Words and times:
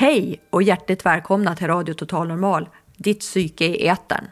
Hej 0.00 0.40
och 0.50 0.62
hjärtligt 0.62 1.06
välkomna 1.06 1.56
till 1.56 1.66
Radio 1.66 1.94
Total 1.94 2.28
Normal, 2.28 2.68
ditt 2.96 3.20
psyke 3.20 3.64
i 3.64 3.88
etern. 3.88 4.24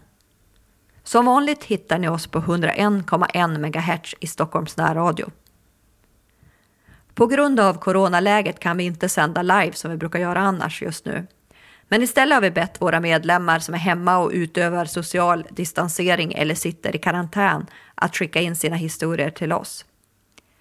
Som 1.02 1.27
vanligt 1.27 1.64
hittar 1.64 1.98
ni 1.98 2.08
oss 2.08 2.27
på 2.27 2.38
101,1 2.41 3.58
MHz 3.58 4.14
i 4.20 4.27
Stockholms 4.27 4.77
närradio. 4.77 5.30
På 7.14 7.27
grund 7.27 7.60
av 7.60 7.74
coronaläget 7.74 8.58
kan 8.58 8.77
vi 8.77 8.84
inte 8.84 9.08
sända 9.08 9.42
live 9.42 9.72
som 9.72 9.91
vi 9.91 9.96
brukar 9.96 10.18
göra 10.18 10.41
annars 10.41 10.82
just 10.82 11.04
nu. 11.04 11.27
Men 11.88 12.02
istället 12.02 12.34
har 12.34 12.42
vi 12.42 12.50
bett 12.50 12.80
våra 12.80 13.00
medlemmar 13.00 13.58
som 13.58 13.74
är 13.74 13.78
hemma 13.78 14.19
och 14.19 14.30
utövar 14.34 14.84
social 14.84 15.46
distansering 15.50 16.32
eller 16.32 16.55
sitter 16.55 16.96
i 16.96 16.98
karantän 16.98 17.66
att 17.94 18.16
skicka 18.16 18.41
in 18.41 18.56
sina 18.56 18.77
historier 18.77 19.30
till 19.30 19.52
oss. 19.52 19.84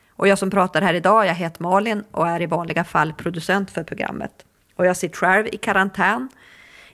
Och 0.09 0.27
jag 0.27 0.38
som 0.38 0.49
pratar 0.49 0.81
här 0.81 0.94
idag, 0.94 1.25
jag 1.25 1.35
heter 1.35 1.63
Malin 1.63 2.03
och 2.11 2.27
är 2.27 2.41
i 2.41 2.45
vanliga 2.45 2.83
fall 2.83 3.13
producent 3.13 3.71
för 3.71 3.83
programmet. 3.83 4.44
Och 4.77 4.86
jag 4.86 4.98
sitter 4.98 5.17
själv 5.17 5.48
i 5.52 5.58
karantän 5.58 6.30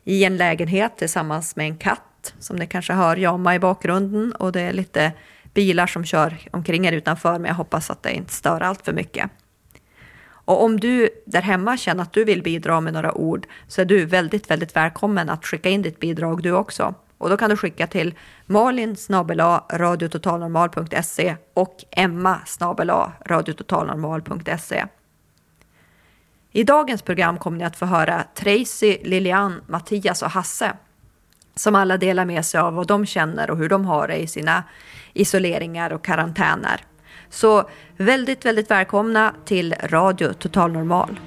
i 0.03 0.23
en 0.23 0.37
lägenhet 0.37 0.97
tillsammans 0.97 1.55
med 1.55 1.65
en 1.65 1.77
katt 1.77 2.33
som 2.39 2.55
ni 2.55 2.67
kanske 2.67 2.93
hör 2.93 3.15
jamma 3.15 3.55
i 3.55 3.59
bakgrunden 3.59 4.31
och 4.31 4.51
det 4.51 4.61
är 4.61 4.73
lite 4.73 5.11
bilar 5.53 5.87
som 5.87 6.05
kör 6.05 6.37
omkring 6.51 6.83
här 6.83 6.91
utanför 6.91 7.39
men 7.39 7.45
jag 7.45 7.55
hoppas 7.55 7.89
att 7.89 8.03
det 8.03 8.13
inte 8.13 8.33
stör 8.33 8.61
allt 8.61 8.85
för 8.85 8.93
mycket. 8.93 9.31
Och 10.45 10.63
om 10.63 10.79
du 10.79 11.09
där 11.25 11.41
hemma 11.41 11.77
känner 11.77 12.03
att 12.03 12.13
du 12.13 12.23
vill 12.23 12.43
bidra 12.43 12.81
med 12.81 12.93
några 12.93 13.13
ord 13.13 13.47
så 13.67 13.81
är 13.81 13.85
du 13.85 14.05
väldigt, 14.05 14.51
väldigt 14.51 14.75
välkommen 14.75 15.29
att 15.29 15.45
skicka 15.45 15.69
in 15.69 15.81
ditt 15.81 15.99
bidrag 15.99 16.43
du 16.43 16.51
också. 16.51 16.93
Och 17.17 17.29
då 17.29 17.37
kan 17.37 17.49
du 17.49 17.57
skicka 17.57 17.87
till 17.87 18.15
malin 18.45 18.95
radiototalnormal.se 19.71 21.35
och 21.53 21.83
emma 21.91 22.39
radiototalnormal.se. 23.25 24.85
I 26.55 26.63
dagens 26.63 27.01
program 27.01 27.37
kommer 27.37 27.57
ni 27.57 27.63
att 27.63 27.75
få 27.75 27.85
höra 27.85 28.23
Tracy, 28.35 28.97
Lilian, 29.03 29.61
Mattias 29.67 30.21
och 30.21 30.31
Hasse 30.31 30.73
som 31.55 31.75
alla 31.75 31.97
delar 31.97 32.25
med 32.25 32.45
sig 32.45 32.59
av 32.59 32.73
vad 32.73 32.87
de 32.87 33.05
känner 33.05 33.51
och 33.51 33.57
hur 33.57 33.69
de 33.69 33.85
har 33.85 34.07
det 34.07 34.15
i 34.15 34.27
sina 34.27 34.63
isoleringar 35.13 35.93
och 35.93 36.05
karantäner. 36.05 36.81
Så 37.29 37.69
väldigt, 37.97 38.45
väldigt 38.45 38.71
välkomna 38.71 39.33
till 39.45 39.75
Radio 39.83 40.33
Total 40.33 40.71
Normal. 40.71 41.19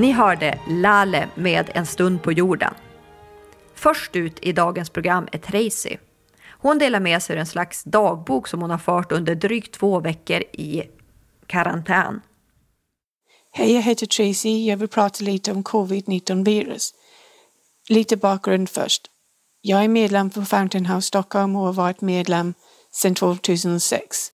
Ni 0.00 0.12
hörde 0.12 0.58
Lale 0.68 1.28
med 1.34 1.70
En 1.74 1.86
stund 1.86 2.22
på 2.22 2.32
jorden. 2.32 2.74
Först 3.74 4.16
ut 4.16 4.38
i 4.42 4.52
dagens 4.52 4.90
program 4.90 5.28
är 5.32 5.38
Tracy. 5.38 5.96
Hon 6.50 6.78
delar 6.78 7.00
med 7.00 7.22
sig 7.22 7.34
av 7.34 7.40
en 7.40 7.46
slags 7.46 7.84
dagbok 7.84 8.48
som 8.48 8.60
hon 8.60 8.70
har 8.70 8.78
fört 8.78 9.12
under 9.12 9.34
drygt 9.34 9.74
två 9.74 10.00
veckor 10.00 10.40
i 10.52 10.82
karantän. 11.46 12.20
Hej, 13.52 13.74
jag 13.74 13.82
heter 13.82 14.06
Tracy. 14.06 14.66
Jag 14.66 14.76
vill 14.76 14.88
prata 14.88 15.24
lite 15.24 15.52
om 15.52 15.62
covid-19-virus. 15.62 16.94
Lite 17.88 18.16
bakgrund 18.16 18.70
först. 18.70 19.02
Jag 19.60 19.84
är 19.84 19.88
medlem 19.88 20.30
för 20.30 20.42
Fountain 20.42 20.86
House 20.86 21.06
Stockholm 21.06 21.56
och 21.56 21.62
har 21.62 21.72
varit 21.72 22.00
medlem 22.00 22.54
sedan 22.92 23.14
2006. 23.14 24.28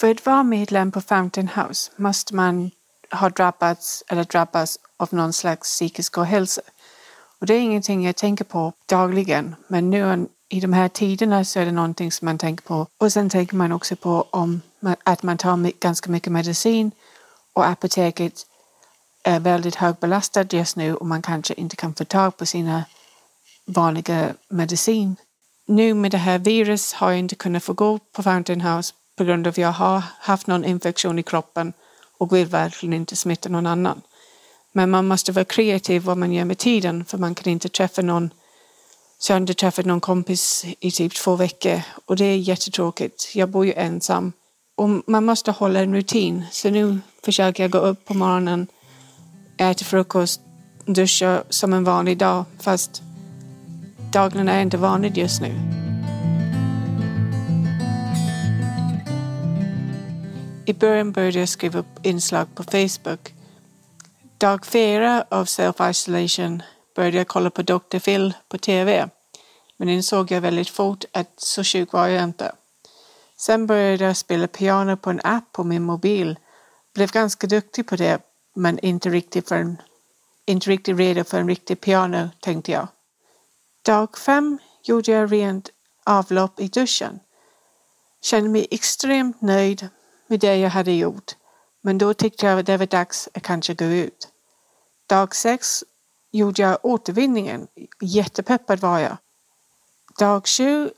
För 0.00 0.10
att 0.10 0.26
vara 0.26 0.42
medlem 0.42 0.92
på 0.92 1.00
Fountain 1.00 1.48
House 1.48 1.92
måste 1.96 2.34
man 2.34 2.70
har 3.10 3.30
drabbats 3.30 4.04
eller 4.08 4.24
drabbas 4.24 4.78
av 4.96 5.08
någon 5.10 5.32
slags 5.32 5.68
psykisk 5.68 6.18
ohälsa. 6.18 6.62
Och 7.40 7.46
det 7.46 7.54
är 7.54 7.60
ingenting 7.60 8.06
jag 8.06 8.16
tänker 8.16 8.44
på 8.44 8.72
dagligen, 8.86 9.56
men 9.68 9.90
nu 9.90 10.26
i 10.48 10.60
de 10.60 10.72
här 10.72 10.88
tiderna 10.88 11.44
så 11.44 11.60
är 11.60 11.64
det 11.64 11.72
någonting 11.72 12.12
som 12.12 12.26
man 12.26 12.38
tänker 12.38 12.64
på. 12.64 12.86
Och 12.98 13.12
sen 13.12 13.30
tänker 13.30 13.56
man 13.56 13.72
också 13.72 13.96
på 13.96 14.26
om 14.30 14.60
att 15.04 15.22
man 15.22 15.38
tar 15.38 15.80
ganska 15.80 16.10
mycket 16.10 16.32
medicin 16.32 16.90
och 17.52 17.66
apoteket 17.66 18.46
är 19.22 19.40
väldigt 19.40 19.74
högbelastat 19.74 20.52
just 20.52 20.76
nu 20.76 20.94
och 20.94 21.06
man 21.06 21.22
kanske 21.22 21.54
inte 21.54 21.76
kan 21.76 21.94
få 21.94 22.04
tag 22.04 22.36
på 22.36 22.46
sina 22.46 22.84
vanliga 23.66 24.34
medicin. 24.48 25.16
Nu 25.66 25.94
med 25.94 26.10
det 26.10 26.18
här 26.18 26.38
virus 26.38 26.92
har 26.92 27.10
jag 27.10 27.18
inte 27.18 27.34
kunnat 27.34 27.64
få 27.64 27.72
gå 27.72 27.98
på 27.98 28.22
Fountain 28.22 28.60
House 28.60 28.94
på 29.16 29.24
grund 29.24 29.46
av 29.46 29.50
att 29.50 29.58
jag 29.58 29.72
har 29.72 30.02
haft 30.20 30.46
någon 30.46 30.64
infektion 30.64 31.18
i 31.18 31.22
kroppen 31.22 31.72
och 32.18 32.32
vill 32.32 32.46
verkligen 32.46 32.92
inte 32.92 33.16
smitta 33.16 33.48
någon 33.48 33.66
annan. 33.66 34.00
Men 34.72 34.90
man 34.90 35.08
måste 35.08 35.32
vara 35.32 35.44
kreativ 35.44 36.02
vad 36.02 36.18
man 36.18 36.32
gör 36.32 36.44
med 36.44 36.58
tiden 36.58 37.04
för 37.04 37.18
man 37.18 37.34
kan 37.34 37.52
inte 37.52 37.68
träffa 37.68 38.02
någon. 38.02 38.30
Så 39.18 39.32
jag 39.32 39.34
har 39.34 39.40
inte 39.40 39.54
träffat 39.54 39.86
någon 39.86 40.00
kompis 40.00 40.64
i 40.80 40.90
typ 40.90 41.14
två 41.14 41.36
veckor 41.36 41.80
och 42.04 42.16
det 42.16 42.24
är 42.24 42.36
jättetråkigt. 42.36 43.30
Jag 43.34 43.48
bor 43.48 43.66
ju 43.66 43.72
ensam 43.72 44.32
och 44.76 44.88
man 45.06 45.24
måste 45.24 45.50
hålla 45.50 45.80
en 45.80 45.94
rutin. 45.94 46.44
Så 46.50 46.70
nu 46.70 47.00
försöker 47.24 47.62
jag 47.62 47.70
gå 47.70 47.78
upp 47.78 48.04
på 48.04 48.14
morgonen, 48.14 48.66
äta 49.56 49.84
frukost, 49.84 50.40
duscha 50.84 51.42
som 51.48 51.72
en 51.72 51.84
vanlig 51.84 52.18
dag 52.18 52.44
fast 52.60 53.02
dagarna 54.12 54.52
är 54.52 54.62
inte 54.62 54.76
vanligt 54.76 55.16
just 55.16 55.40
nu. 55.40 55.87
I 60.68 60.74
början 60.74 61.12
började 61.12 61.38
jag 61.38 61.48
skriva 61.48 61.78
upp 61.78 62.06
inslag 62.06 62.54
på 62.54 62.62
Facebook. 62.62 63.34
Dag 64.38 64.66
fyra 64.66 65.24
av 65.28 65.44
self-isolation 65.44 66.62
började 66.96 67.16
jag 67.16 67.28
kolla 67.28 67.50
på 67.50 67.62
Dr. 67.62 67.98
Phil 67.98 68.34
på 68.48 68.58
TV. 68.58 69.08
Men 69.76 69.88
insåg 69.88 70.30
jag 70.30 70.40
väldigt 70.40 70.68
fort 70.68 71.04
att 71.12 71.32
så 71.36 71.64
sjuk 71.64 71.92
var 71.92 72.06
jag 72.06 72.24
inte. 72.24 72.52
Sen 73.36 73.66
började 73.66 74.04
jag 74.04 74.16
spela 74.16 74.46
piano 74.46 74.96
på 74.96 75.10
en 75.10 75.20
app 75.24 75.52
på 75.52 75.64
min 75.64 75.82
mobil. 75.82 76.38
Blev 76.94 77.10
ganska 77.10 77.46
duktig 77.46 77.86
på 77.86 77.96
det 77.96 78.18
men 78.54 78.78
inte 78.78 79.08
riktigt, 79.08 79.48
för 79.48 79.56
en, 79.56 79.82
inte 80.46 80.70
riktigt 80.70 80.98
redo 80.98 81.24
för 81.24 81.40
en 81.40 81.48
riktig 81.48 81.80
piano 81.80 82.28
tänkte 82.40 82.72
jag. 82.72 82.88
Dag 83.82 84.18
fem 84.18 84.58
gjorde 84.82 85.12
jag 85.12 85.32
rent 85.32 85.70
avlopp 86.04 86.60
i 86.60 86.68
duschen. 86.68 87.20
Kände 88.22 88.50
mig 88.50 88.66
extremt 88.70 89.42
nöjd 89.42 89.88
med 90.28 90.40
det 90.40 90.56
jag 90.56 90.70
hade 90.70 90.92
gjort. 90.92 91.36
Men 91.82 91.98
då 91.98 92.14
tyckte 92.14 92.46
jag 92.46 92.58
att 92.58 92.66
det 92.66 92.76
var 92.76 92.86
dags 92.86 93.28
att 93.34 93.42
kanske 93.42 93.74
gå 93.74 93.84
ut. 93.84 94.28
Dag 95.06 95.34
sex 95.34 95.84
gjorde 96.32 96.62
jag 96.62 96.78
återvinningen. 96.82 97.66
Jättepeppad 98.00 98.80
var 98.80 98.98
jag. 98.98 99.16
Dag 100.18 100.46
sju 100.46 100.90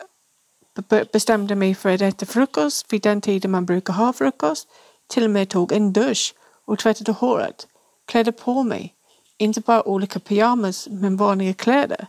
bestämde 1.12 1.54
mig 1.54 1.74
för 1.74 1.94
att 1.94 2.00
äta 2.00 2.26
frukost 2.26 2.92
vid 2.92 3.02
den 3.02 3.20
tiden 3.20 3.50
man 3.50 3.66
brukar 3.66 3.92
ha 3.92 4.12
frukost. 4.12 4.68
Till 5.06 5.24
och 5.24 5.30
med 5.30 5.48
tog 5.48 5.72
en 5.72 5.92
dusch 5.92 6.34
och 6.64 6.78
tvättade 6.78 7.12
håret. 7.12 7.68
Klädde 8.06 8.32
på 8.32 8.62
mig. 8.62 8.94
Inte 9.38 9.60
bara 9.60 9.88
olika 9.88 10.20
pyjamas 10.20 10.88
men 10.90 11.16
vanliga 11.16 11.54
kläder. 11.54 12.06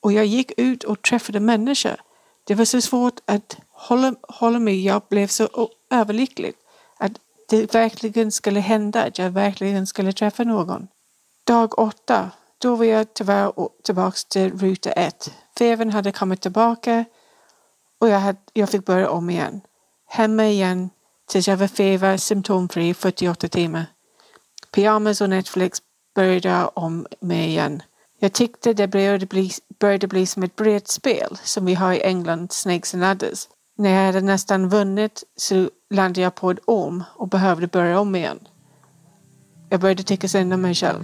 Och 0.00 0.12
jag 0.12 0.26
gick 0.26 0.52
ut 0.56 0.84
och 0.84 1.02
träffade 1.02 1.40
människor. 1.40 1.96
Det 2.44 2.54
var 2.54 2.64
så 2.64 2.80
svårt 2.80 3.20
att 3.24 3.56
hålla, 3.70 4.14
hålla 4.22 4.58
mig. 4.58 4.84
Jag 4.84 5.02
blev 5.08 5.26
så 5.26 5.68
överlycklig 5.90 6.54
det 7.48 7.74
verkligen 7.74 8.32
skulle 8.32 8.60
hända, 8.60 9.04
att 9.04 9.18
jag 9.18 9.30
verkligen 9.30 9.86
skulle 9.86 10.12
träffa 10.12 10.44
någon. 10.44 10.88
Dag 11.44 11.78
åtta, 11.78 12.30
då 12.58 12.76
var 12.76 12.84
jag 12.84 13.14
tyvärr 13.14 13.52
tillbaka 13.84 14.16
till 14.28 14.58
ruta 14.58 14.92
ett. 14.92 15.32
Febern 15.58 15.90
hade 15.90 16.12
kommit 16.12 16.40
tillbaka 16.40 17.04
och 17.98 18.08
jag, 18.08 18.18
hade, 18.18 18.38
jag 18.52 18.68
fick 18.68 18.84
börja 18.86 19.10
om 19.10 19.30
igen. 19.30 19.60
Hemma 20.06 20.46
igen 20.46 20.90
tills 21.28 21.48
jag 21.48 21.56
var 21.56 21.66
feber 21.66 22.16
symptomfri 22.16 22.94
48 22.94 23.48
timmar. 23.48 23.86
Pyjamas 24.70 25.20
och 25.20 25.30
Netflix 25.30 25.78
började 26.14 26.48
jag 26.48 26.70
om 26.74 27.06
med 27.20 27.48
igen. 27.48 27.82
Jag 28.18 28.32
tyckte 28.32 28.72
det 28.72 28.88
började 28.88 29.26
bli, 29.26 29.50
började 29.78 30.08
bli 30.08 30.26
som 30.26 30.42
ett 30.42 30.56
brädspel 30.56 31.38
som 31.42 31.64
vi 31.64 31.74
har 31.74 31.92
i 31.92 32.02
England, 32.02 32.52
Snakes 32.52 32.94
and 32.94 33.00
Ladders. 33.00 33.48
När 33.82 33.90
jag 33.90 34.06
hade 34.06 34.20
nästan 34.20 34.68
vunnit 34.68 35.22
så 35.36 35.70
landade 35.90 36.20
jag 36.20 36.34
på 36.34 36.50
ett 36.50 36.58
orm 36.66 37.04
och 37.16 37.28
behövde 37.28 37.66
börja 37.66 38.00
om 38.00 38.14
igen. 38.14 38.38
Jag 39.68 39.80
började 39.80 40.02
tycka 40.02 40.28
synd 40.28 40.52
om 40.52 40.62
mig 40.62 40.74
själv. 40.74 41.02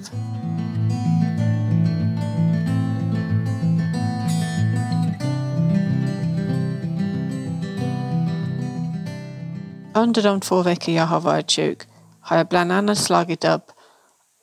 Under 9.95 10.23
de 10.23 10.41
två 10.41 10.63
veckor 10.63 10.95
jag 10.95 11.07
har 11.07 11.21
varit 11.21 11.53
sjuk 11.53 11.83
har 12.21 12.37
jag 12.37 12.49
bland 12.49 12.73
annat 12.73 12.99
slagit 12.99 13.45
upp 13.45 13.65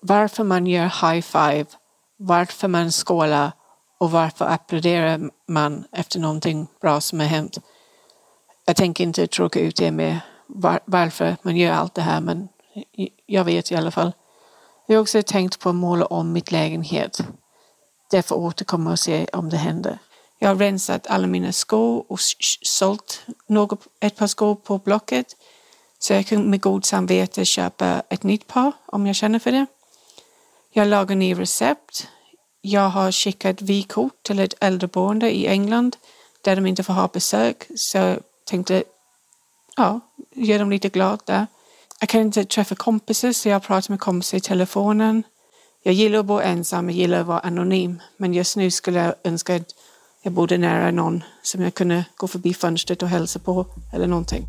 varför 0.01 0.43
man 0.43 0.67
gör 0.67 1.11
high 1.11 1.21
five, 1.21 1.65
varför 2.17 2.67
man 2.67 2.91
skålar 2.91 3.51
och 3.99 4.11
varför 4.11 4.45
applåderar 4.45 5.29
man 5.47 5.85
efter 5.91 6.19
någonting 6.19 6.67
bra 6.81 7.01
som 7.01 7.19
har 7.19 7.27
hänt. 7.27 7.57
Jag 8.65 8.75
tänker 8.75 9.03
inte 9.03 9.27
tråka 9.27 9.59
ut 9.59 9.81
er 9.81 9.91
med 9.91 10.19
var, 10.47 10.79
varför 10.85 11.37
man 11.41 11.57
gör 11.57 11.71
allt 11.71 11.95
det 11.95 12.01
här 12.01 12.21
men 12.21 12.47
jag 13.25 13.43
vet 13.43 13.71
i 13.71 13.75
alla 13.75 13.91
fall. 13.91 14.11
Jag 14.87 14.95
har 14.95 15.01
också 15.01 15.23
tänkt 15.23 15.59
på 15.59 15.69
att 15.69 15.75
måla 15.75 16.05
om 16.05 16.31
mitt 16.33 16.51
lägenhet. 16.51 17.19
Därför 18.11 18.35
återkomma 18.35 18.91
och 18.91 18.99
se 18.99 19.25
om 19.33 19.49
det 19.49 19.57
händer. 19.57 19.99
Jag 20.39 20.49
har 20.49 20.55
rensat 20.55 21.07
alla 21.07 21.27
mina 21.27 21.51
skor 21.51 22.05
och 22.11 22.19
sålt 22.61 23.25
något, 23.47 23.87
ett 23.99 24.15
par 24.15 24.27
skor 24.27 24.55
på 24.55 24.77
Blocket. 24.77 25.27
Så 25.99 26.13
jag 26.13 26.25
kan 26.25 26.49
med 26.49 26.61
god 26.61 26.85
samvete 26.85 27.45
köpa 27.45 28.03
ett 28.09 28.23
nytt 28.23 28.47
par 28.47 28.71
om 28.85 29.07
jag 29.07 29.15
känner 29.15 29.39
för 29.39 29.51
det. 29.51 29.65
Jag 30.73 30.87
lagar 30.87 31.15
nya 31.15 31.39
recept. 31.39 32.07
Jag 32.61 32.89
har 32.89 33.11
skickat 33.11 33.61
vykort 33.61 34.23
till 34.23 34.39
ett 34.39 34.53
äldreboende 34.59 35.35
i 35.37 35.47
England 35.47 35.97
där 36.41 36.55
de 36.55 36.65
inte 36.65 36.83
får 36.83 36.93
ha 36.93 37.07
besök. 37.07 37.67
Så 37.75 38.17
tänkte, 38.45 38.83
ja, 39.77 39.99
göra 40.35 40.59
dem 40.59 40.69
lite 40.69 40.89
glada 40.89 41.21
där. 41.25 41.47
Jag 41.99 42.09
kan 42.09 42.21
inte 42.21 42.45
träffa 42.45 42.75
kompisar 42.75 43.31
så 43.31 43.49
jag 43.49 43.63
pratar 43.63 43.91
med 43.91 43.99
kompisar 43.99 44.37
i 44.37 44.41
telefonen. 44.41 45.23
Jag 45.83 45.93
gillar 45.93 46.19
att 46.19 46.25
bo 46.25 46.39
ensam, 46.39 46.89
jag 46.89 46.97
gillar 46.97 47.19
att 47.19 47.27
vara 47.27 47.39
anonym. 47.39 48.01
Men 48.17 48.33
just 48.33 48.55
nu 48.55 48.71
skulle 48.71 48.99
jag 48.99 49.15
önska 49.23 49.55
att 49.55 49.75
jag 50.21 50.33
bodde 50.33 50.57
nära 50.57 50.91
någon 50.91 51.23
som 51.41 51.61
jag 51.61 51.73
kunde 51.73 52.05
gå 52.17 52.27
förbi 52.27 52.53
fönstret 52.53 53.03
och 53.03 53.09
hälsa 53.09 53.39
på 53.39 53.65
eller 53.93 54.07
någonting. 54.07 54.47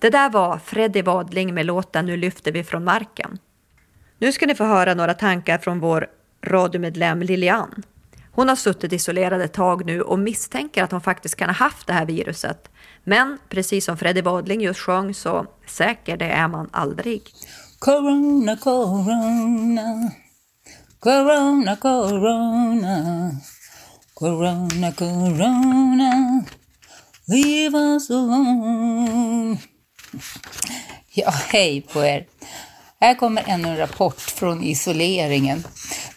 Det 0.00 0.10
där 0.10 0.30
var 0.30 0.58
Freddy 0.58 1.02
Wadling 1.02 1.54
med 1.54 1.66
låten 1.66 2.06
Nu 2.06 2.16
lyfter 2.16 2.52
vi 2.52 2.64
från 2.64 2.84
marken. 2.84 3.38
Nu 4.18 4.32
ska 4.32 4.46
ni 4.46 4.54
få 4.54 4.64
höra 4.64 4.94
några 4.94 5.14
tankar 5.14 5.58
från 5.58 5.80
vår 5.80 6.06
radiomedlem 6.46 7.22
Lilian. 7.22 7.82
Hon 8.32 8.48
har 8.48 8.56
suttit 8.56 8.92
isolerad 8.92 9.40
ett 9.40 9.52
tag 9.52 9.86
nu 9.86 10.02
och 10.02 10.18
misstänker 10.18 10.84
att 10.84 10.92
hon 10.92 11.00
faktiskt 11.00 11.36
kan 11.36 11.48
ha 11.48 11.54
haft 11.54 11.86
det 11.86 11.92
här 11.92 12.06
viruset. 12.06 12.70
Men 13.04 13.38
precis 13.48 13.84
som 13.84 13.96
Freddy 13.96 14.22
Wadling 14.22 14.60
just 14.60 14.80
sjöng 14.80 15.14
så 15.14 15.46
säker 15.66 16.16
det 16.16 16.30
är 16.30 16.48
man 16.48 16.68
aldrig. 16.72 17.22
Corona, 17.78 18.56
corona, 18.56 20.10
corona, 21.00 21.76
corona, 21.76 23.30
corona, 24.14 24.92
corona, 24.92 26.44
leave 27.26 27.78
us 27.78 28.10
alone. 28.10 29.58
Ja, 31.10 31.30
hej 31.30 31.80
på 31.80 32.04
er. 32.04 32.26
Här 33.00 33.14
kommer 33.14 33.44
ännu 33.46 33.68
en 33.68 33.76
rapport 33.76 34.20
från 34.20 34.64
isoleringen, 34.64 35.64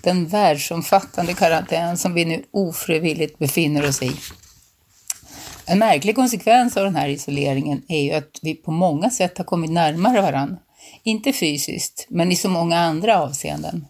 den 0.01 0.27
världsomfattande 0.27 1.33
karantän 1.33 1.97
som 1.97 2.13
vi 2.13 2.25
nu 2.25 2.43
ofrivilligt 2.51 3.39
befinner 3.39 3.89
oss 3.89 4.01
i. 4.01 4.11
En 5.65 5.79
märklig 5.79 6.15
konsekvens 6.15 6.77
av 6.77 6.83
den 6.83 6.95
här 6.95 7.09
isoleringen 7.09 7.81
är 7.88 8.01
ju 8.01 8.11
att 8.11 8.39
vi 8.41 8.55
på 8.55 8.71
många 8.71 9.09
sätt 9.09 9.38
har 9.38 9.45
kommit 9.45 9.71
närmare 9.71 10.21
varandra. 10.21 10.57
Inte 11.03 11.33
fysiskt, 11.33 12.05
men 12.09 12.31
i 12.31 12.35
så 12.35 12.49
många 12.49 12.79
andra 12.79 13.21
avseenden. 13.21 13.85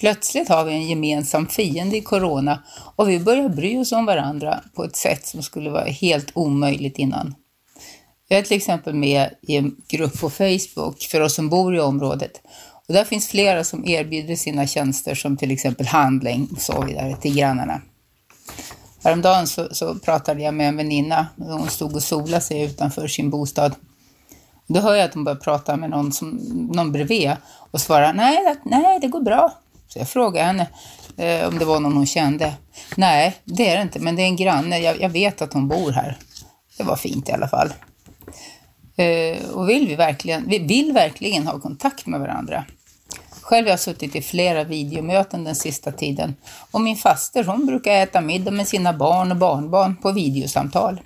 Plötsligt 0.00 0.48
har 0.48 0.64
vi 0.64 0.72
en 0.72 0.88
gemensam 0.88 1.48
fiende 1.48 1.96
i 1.96 2.00
corona 2.00 2.62
och 2.96 3.10
vi 3.10 3.18
börjar 3.18 3.48
bry 3.48 3.78
oss 3.78 3.92
om 3.92 4.06
varandra 4.06 4.60
på 4.74 4.84
ett 4.84 4.96
sätt 4.96 5.26
som 5.26 5.42
skulle 5.42 5.70
vara 5.70 5.84
helt 5.84 6.30
omöjligt 6.34 6.98
innan. 6.98 7.34
Jag 8.28 8.38
är 8.38 8.42
till 8.42 8.56
exempel 8.56 8.94
med 8.94 9.30
i 9.42 9.56
en 9.56 9.76
grupp 9.88 10.20
på 10.20 10.30
Facebook 10.30 11.02
för 11.10 11.20
oss 11.20 11.34
som 11.34 11.48
bor 11.48 11.76
i 11.76 11.80
området. 11.80 12.40
Och 12.88 12.94
där 12.94 13.04
finns 13.04 13.28
flera 13.28 13.64
som 13.64 13.88
erbjuder 13.88 14.36
sina 14.36 14.66
tjänster 14.66 15.14
som 15.14 15.36
till 15.36 15.50
exempel 15.50 15.86
handling 15.86 16.48
och 16.52 16.62
så 16.62 16.84
vidare 16.84 17.16
till 17.16 17.36
grannarna. 17.36 17.80
Häromdagen 19.04 19.46
så, 19.46 19.68
så 19.74 19.94
pratade 19.94 20.42
jag 20.42 20.54
med 20.54 20.68
en 20.68 20.76
väninna. 20.76 21.26
Hon 21.36 21.68
stod 21.68 21.96
och 21.96 22.02
solade 22.02 22.40
sig 22.40 22.62
utanför 22.62 23.08
sin 23.08 23.30
bostad. 23.30 23.74
Då 24.66 24.80
hör 24.80 24.94
jag 24.94 25.04
att 25.04 25.14
hon 25.14 25.24
börjar 25.24 25.36
prata 25.36 25.76
med 25.76 25.90
någon, 25.90 26.12
som, 26.12 26.28
någon 26.72 26.92
bredvid 26.92 27.32
och 27.46 27.80
svarar 27.80 28.12
nej, 28.12 28.56
nej, 28.64 28.98
det 29.00 29.08
går 29.08 29.20
bra. 29.20 29.52
Så 29.88 29.98
jag 29.98 30.08
frågar 30.08 30.44
henne 30.44 30.66
eh, 31.16 31.48
om 31.48 31.58
det 31.58 31.64
var 31.64 31.80
någon 31.80 31.92
hon 31.92 32.06
kände. 32.06 32.54
Nej, 32.96 33.36
det 33.44 33.70
är 33.70 33.76
det 33.76 33.82
inte, 33.82 34.00
men 34.00 34.16
det 34.16 34.22
är 34.22 34.26
en 34.26 34.36
granne. 34.36 34.78
Jag, 34.78 35.00
jag 35.00 35.08
vet 35.08 35.42
att 35.42 35.52
hon 35.52 35.68
bor 35.68 35.92
här. 35.92 36.18
Det 36.76 36.84
var 36.84 36.96
fint 36.96 37.28
i 37.28 37.32
alla 37.32 37.48
fall. 37.48 37.72
Eh, 38.96 39.50
och 39.50 39.68
vill 39.68 39.88
vi, 39.88 39.94
verkligen, 39.94 40.48
vi 40.48 40.58
vill 40.58 40.92
verkligen 40.92 41.46
ha 41.46 41.60
kontakt 41.60 42.06
med 42.06 42.20
varandra. 42.20 42.64
Själv 43.40 43.66
har 43.66 43.70
jag 43.70 43.80
suttit 43.80 44.16
i 44.16 44.22
flera 44.22 44.64
videomöten 44.64 45.44
den 45.44 45.54
sista 45.54 45.92
tiden 45.92 46.36
och 46.70 46.80
min 46.80 46.96
faster 46.96 47.44
hon 47.44 47.66
brukar 47.66 47.92
äta 47.92 48.20
middag 48.20 48.50
med 48.50 48.68
sina 48.68 48.92
barn 48.92 49.30
och 49.30 49.36
barnbarn 49.36 49.96
på 49.96 50.12
videosamtal. 50.12 51.00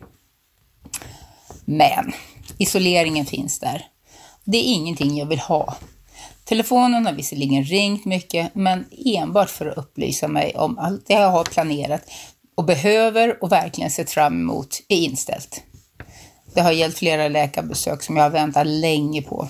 Men 1.65 2.13
isoleringen 2.59 3.27
finns 3.27 3.59
där. 3.59 3.87
Det 4.45 4.59
är 4.59 4.73
ingenting 4.75 5.17
jag 5.17 5.27
vill 5.27 5.39
ha. 5.39 5.77
Telefonen 6.45 7.07
har 7.07 7.13
visserligen 7.13 7.65
ringt 7.65 8.05
mycket, 8.05 8.55
men 8.55 8.85
enbart 9.05 9.51
för 9.51 9.67
att 9.67 9.79
upplysa 9.79 10.29
mig 10.29 10.55
om 10.57 10.79
allt 10.79 11.07
det 11.07 11.15
jag 11.15 11.31
har 11.31 11.45
planerat 11.45 12.03
och 12.55 12.65
behöver 12.65 13.43
och 13.43 13.53
verkligen 13.53 13.91
sett 13.91 14.11
fram 14.11 14.41
emot 14.41 14.83
är 14.89 14.97
inställt. 14.97 15.63
Det 16.57 16.63
har 16.63 16.73
gällt 16.73 16.99
flera 16.99 17.29
läkarbesök 17.29 18.03
som 18.03 18.17
jag 18.17 18.23
har 18.23 18.31
väntat 18.31 18.67
länge 18.67 19.23
på. 19.23 19.49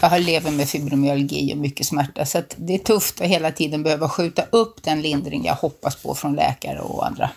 Jag 0.00 0.08
har 0.08 0.18
lever 0.18 0.50
med 0.50 0.68
fibromyalgi 0.68 1.54
och 1.54 1.58
mycket 1.58 1.86
smärta 1.86 2.26
så 2.26 2.42
det 2.56 2.74
är 2.74 2.78
tufft 2.78 3.20
att 3.20 3.26
hela 3.26 3.52
tiden 3.52 3.82
behöva 3.82 4.08
skjuta 4.08 4.42
upp 4.50 4.82
den 4.82 5.02
lindring 5.02 5.44
jag 5.44 5.54
hoppas 5.54 6.02
på 6.02 6.14
från 6.14 6.34
läkare 6.34 6.80
och 6.80 7.06
andra. 7.06 7.30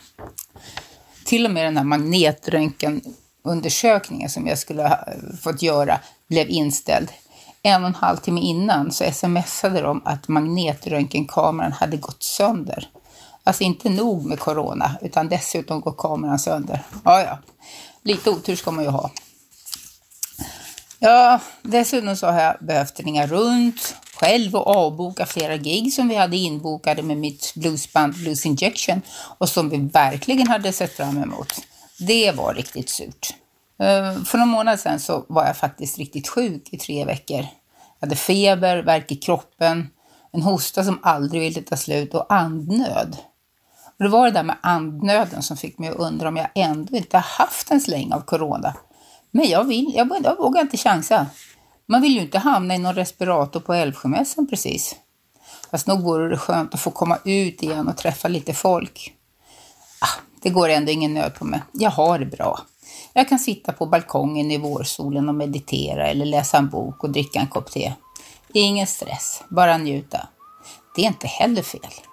Till 1.26 1.46
och 1.46 1.52
med 1.52 1.66
den 1.66 1.78
här 1.78 1.84
magnetröntgenundersökningen 1.84 4.30
som 4.30 4.48
jag 4.48 4.58
skulle 4.58 4.84
ha 4.84 5.00
fått 5.42 5.62
göra 5.62 6.00
blev 6.28 6.50
inställd. 6.50 7.10
En 7.64 7.82
och 7.82 7.88
en 7.88 7.96
halv 7.96 8.18
timme 8.18 8.42
innan 8.42 8.92
så 8.92 9.12
smsade 9.12 9.82
de 9.82 10.02
att 10.06 10.28
magnetröntgenkameran 10.28 11.72
hade 11.72 11.98
gått 11.98 12.24
sönder. 12.24 12.90
Alltså 13.44 13.64
inte 13.64 13.90
nog 13.90 14.26
med 14.26 14.40
corona, 14.40 14.92
utan 15.02 15.30
dessutom 15.30 15.82
går 15.82 15.96
kameran 15.98 16.40
sönder. 16.40 16.82
Ja, 17.04 17.22
ja. 17.22 17.38
Lite 18.04 18.30
otur 18.30 18.56
ska 18.56 18.72
man 18.72 18.84
ju 18.84 18.90
ha. 18.90 19.12
Ja, 21.00 21.40
dessutom 21.62 22.16
så 22.16 22.28
har 22.28 22.42
jag 22.42 22.58
behövt 22.60 23.00
ringa 23.00 23.28
runt 23.28 23.96
själv 24.20 24.56
och 24.56 24.68
avboka 24.68 25.26
flera 25.26 25.58
gig 25.58 25.94
som 25.94 26.08
vi 26.08 26.16
hade 26.16 26.38
inbokade 26.38 27.04
med 27.04 27.18
mitt 27.18 27.54
bluesband 27.56 28.14
Blues 28.14 28.46
Injection 28.46 29.02
och 29.38 29.50
som 29.50 29.70
vi 29.70 29.78
verkligen 29.78 30.48
hade 30.48 30.74
sett 30.74 30.94
fram 30.94 31.24
emot. 31.24 31.54
Det 32.00 32.32
var 32.32 32.54
riktigt 32.54 32.90
surt. 32.90 33.34
Eh, 33.80 34.24
för 34.24 34.38
någon 34.38 34.50
månad 34.50 34.80
sedan 34.80 35.00
så 35.00 35.26
var 35.30 35.46
jag 35.46 35.58
faktiskt 35.58 35.98
riktigt 35.98 36.28
sjuk 36.28 36.74
i 36.74 36.78
tre 36.78 37.06
veckor. 37.06 37.40
Jag 38.00 38.08
hade 38.08 38.16
feber, 38.16 38.78
värk 38.78 39.12
i 39.12 39.16
kroppen, 39.16 39.90
en 40.32 40.42
hosta 40.42 40.84
som 40.84 41.00
aldrig 41.04 41.42
ville 41.42 41.62
ta 41.62 41.78
slut 41.78 42.14
och 42.14 42.34
andnöd. 42.34 43.18
Och 44.00 44.04
det 44.04 44.10
var 44.10 44.26
det 44.26 44.32
där 44.32 44.44
med 44.44 44.58
andnöden 44.62 45.42
som 45.42 45.58
fick 45.58 45.78
mig 45.78 45.90
att 45.90 45.96
undra 45.96 46.28
om 46.28 46.38
jag 46.38 46.48
ändå 46.56 46.98
inte 46.98 47.18
haft 47.18 47.72
en 47.72 47.82
släng 47.82 48.14
av 48.14 48.22
corona. 48.22 48.74
Men 49.32 49.50
jag, 49.50 49.64
vill, 49.64 49.92
jag, 49.96 50.12
jag 50.24 50.38
vågar 50.38 50.62
inte 50.62 50.78
chansa. 50.78 51.26
Man 51.86 52.02
vill 52.02 52.14
ju 52.16 52.22
inte 52.22 52.40
hamna 52.40 52.76
i 52.76 52.78
någon 52.78 52.96
respirator 52.96 53.60
på 53.60 53.74
Älvsjömässan 53.74 54.48
precis. 54.48 54.96
Fast 55.72 55.88
nog 55.88 56.02
vore 56.02 56.30
det 56.30 56.38
skönt 56.38 56.74
att 56.74 56.80
få 56.80 56.92
komma 56.92 57.18
ut 57.26 57.64
igen 57.64 57.88
och 57.88 57.98
träffa 57.98 58.28
lite 58.28 58.54
folk. 58.54 59.14
Ah, 60.00 60.22
det 60.42 60.50
går 60.50 60.70
ändå 60.70 60.92
ingen 60.92 61.14
nöd 61.14 61.36
på 61.36 61.46
mig. 61.46 61.62
Jag 61.72 61.92
har 61.92 62.20
det 62.20 62.26
bra. 62.26 62.60
Jag 63.14 63.30
kan 63.30 63.40
sitta 63.40 63.74
på 63.74 63.86
balkongen 63.86 64.52
i 64.52 64.58
vårsolen 64.58 65.30
och 65.30 65.36
meditera 65.36 66.08
eller 66.08 66.26
läsa 66.26 66.58
en 66.58 66.70
bok 66.70 67.04
och 67.04 67.10
dricka 67.10 67.40
en 67.40 67.48
kopp 67.48 67.72
te. 67.72 67.94
Ingen 68.54 68.88
stress, 68.88 69.44
bara 69.50 69.78
njuta. 69.78 70.28
Det 70.96 71.02
är 71.02 71.08
inte 71.08 71.28
heller 71.28 71.62
fel. 71.62 72.09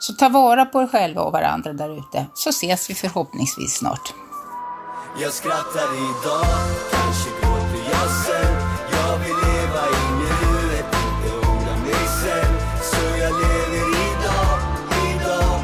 Så 0.00 0.12
ta 0.12 0.28
vara 0.28 0.64
på 0.64 0.82
er 0.82 0.86
själva 0.86 1.22
och 1.22 1.32
varandra 1.32 1.72
där 1.72 1.98
ute, 1.98 2.26
så 2.34 2.50
ses 2.50 2.90
vi 2.90 2.94
förhoppningsvis 2.94 3.74
snart. 3.74 4.14
Jag 5.22 5.32
skrattar 5.32 5.88
idag, 5.94 6.46
kanske 6.90 7.30
gråter 7.40 7.82
jag 7.92 8.10
sen. 8.26 8.56
Jag 8.96 9.18
vill 9.18 9.36
leva 9.48 9.82
i 10.00 10.04
nuet, 10.20 10.86
inte 11.06 11.48
ångra 11.48 11.76
mig 11.84 12.06
sen. 12.22 12.52
Så 12.82 13.02
jag 13.22 13.32
lever 13.42 13.86
idag, 14.08 14.56
idag, 15.10 15.60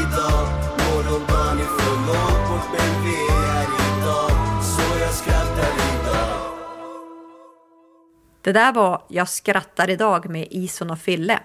idag. 0.00 0.46
Morgondagen 0.84 1.58
är 1.58 1.70
för 1.78 1.96
långt 2.08 2.48
bort, 2.48 2.68
men 2.78 3.04
vi 3.04 3.14
är 3.26 3.46
här 3.52 3.68
idag. 3.88 4.30
Så 4.64 4.98
jag 5.00 5.14
skrattar 5.14 5.72
idag. 5.88 6.52
Det 8.42 8.52
där 8.52 8.72
var 8.72 9.04
Jag 9.08 9.28
skrattar 9.28 9.90
idag 9.90 10.30
med 10.30 10.48
Ison 10.50 10.90
och 10.90 10.98
Fille. 10.98 11.40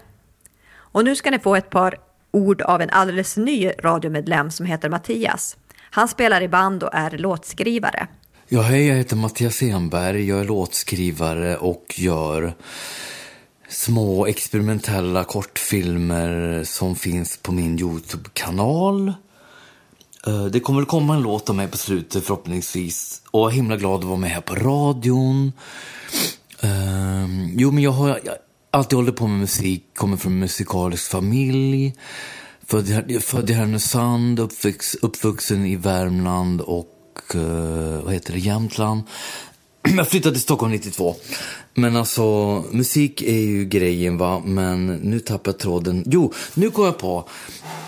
Och 0.76 1.04
nu 1.04 1.16
ska 1.16 1.32
ni 1.32 1.40
få 1.40 1.56
ett 1.56 1.70
par 1.70 1.98
ord 2.34 2.62
av 2.62 2.82
en 2.82 2.90
alldeles 2.90 3.38
ny 3.38 3.72
radiomedlem 3.80 4.52
som 4.52 4.66
heter 4.66 4.90
Mattias. 4.90 5.58
Han 5.80 6.08
spelar 6.08 6.42
i 6.42 6.48
band 6.48 6.84
och 6.84 6.94
är 6.94 7.12
låtskrivare. 7.18 8.08
Ja, 8.48 8.62
hej, 8.62 8.88
jag 8.88 8.96
heter 8.96 9.16
Mattias 9.16 9.62
Enberg. 9.62 10.28
Jag 10.28 10.40
är 10.40 10.46
låtskrivare 10.46 11.58
och 11.58 11.94
gör 11.98 12.54
små 13.70 14.26
experimentella 14.26 15.24
kortfilmer 15.24 16.64
som 16.64 16.96
finns 16.96 17.38
på 17.38 17.52
min 17.52 17.80
Youtube-kanal. 17.80 19.14
Eh, 20.28 20.46
det 20.46 20.60
kommer 20.60 20.82
att 20.82 20.88
komma 20.88 21.16
en 21.16 21.22
låt 21.22 21.50
av 21.50 21.56
mig 21.56 21.68
på 21.68 21.78
slutet 21.78 22.24
förhoppningsvis. 22.26 23.22
Och 23.32 23.40
jag 23.40 23.52
är 23.52 23.56
himla 23.56 23.78
glad 23.78 24.00
att 24.00 24.04
vara 24.04 24.18
med 24.18 24.30
här 24.30 24.42
på 24.42 24.56
radion. 24.56 25.52
Eh, 26.60 27.50
jo, 27.56 27.72
men 27.72 27.84
jag 27.84 27.92
har 27.92 28.08
jag, 28.08 28.36
alltid 28.74 28.98
hållit 28.98 29.16
på 29.16 29.28
med 29.28 29.40
musik, 29.40 29.84
kommer 29.96 30.18
från 30.18 30.34
en 30.34 30.40
musikalisk 30.40 31.10
familj. 31.10 31.96
Född, 32.68 33.24
född 33.24 33.50
i 33.50 33.54
Härnösand, 33.54 34.40
uppvux, 34.40 34.96
uppvuxen 34.96 35.66
i 35.66 35.76
Värmland 35.76 36.62
och 36.62 36.90
uh, 37.36 38.04
vad 38.04 38.14
heter 38.14 38.34
det, 38.34 38.40
Jämtland. 38.40 39.04
Jag 39.98 40.08
flyttade 40.08 40.36
till 40.36 40.42
Stockholm 40.42 40.72
92. 40.72 41.16
Men 41.74 41.96
alltså, 41.96 42.24
musik 42.72 43.22
är 43.22 43.40
ju 43.40 43.66
grejen 43.66 44.18
va, 44.18 44.42
men 44.46 44.88
nu 44.88 45.20
tappar 45.20 45.52
jag 45.52 45.60
tråden. 45.60 46.04
Jo, 46.08 46.34
nu 46.54 46.70
kom 46.70 46.86
jag 46.86 46.98
på. 46.98 47.30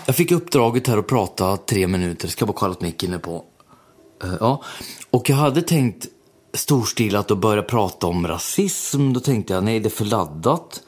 Jag 0.06 0.16
fick 0.16 0.32
uppdraget 0.32 0.86
här 0.86 0.98
att 0.98 1.06
prata 1.06 1.56
tre 1.56 1.86
minuter, 1.86 2.28
ska 2.28 2.46
bara 2.46 2.52
kolla 2.52 2.72
att 2.72 2.80
micken 2.80 3.12
är 3.12 3.18
på. 3.18 3.44
Uh, 4.24 4.34
ja, 4.40 4.62
och 5.10 5.30
jag 5.30 5.36
hade 5.36 5.62
tänkt 5.62 6.06
storstilat 6.56 7.30
och 7.30 7.38
började 7.38 7.68
prata 7.68 8.06
om 8.06 8.28
rasism. 8.28 9.12
Då 9.12 9.20
tänkte 9.20 9.52
jag, 9.54 9.64
nej 9.64 9.80
det 9.80 9.88
är 9.88 9.90
för 9.90 10.04
laddat. 10.04 10.82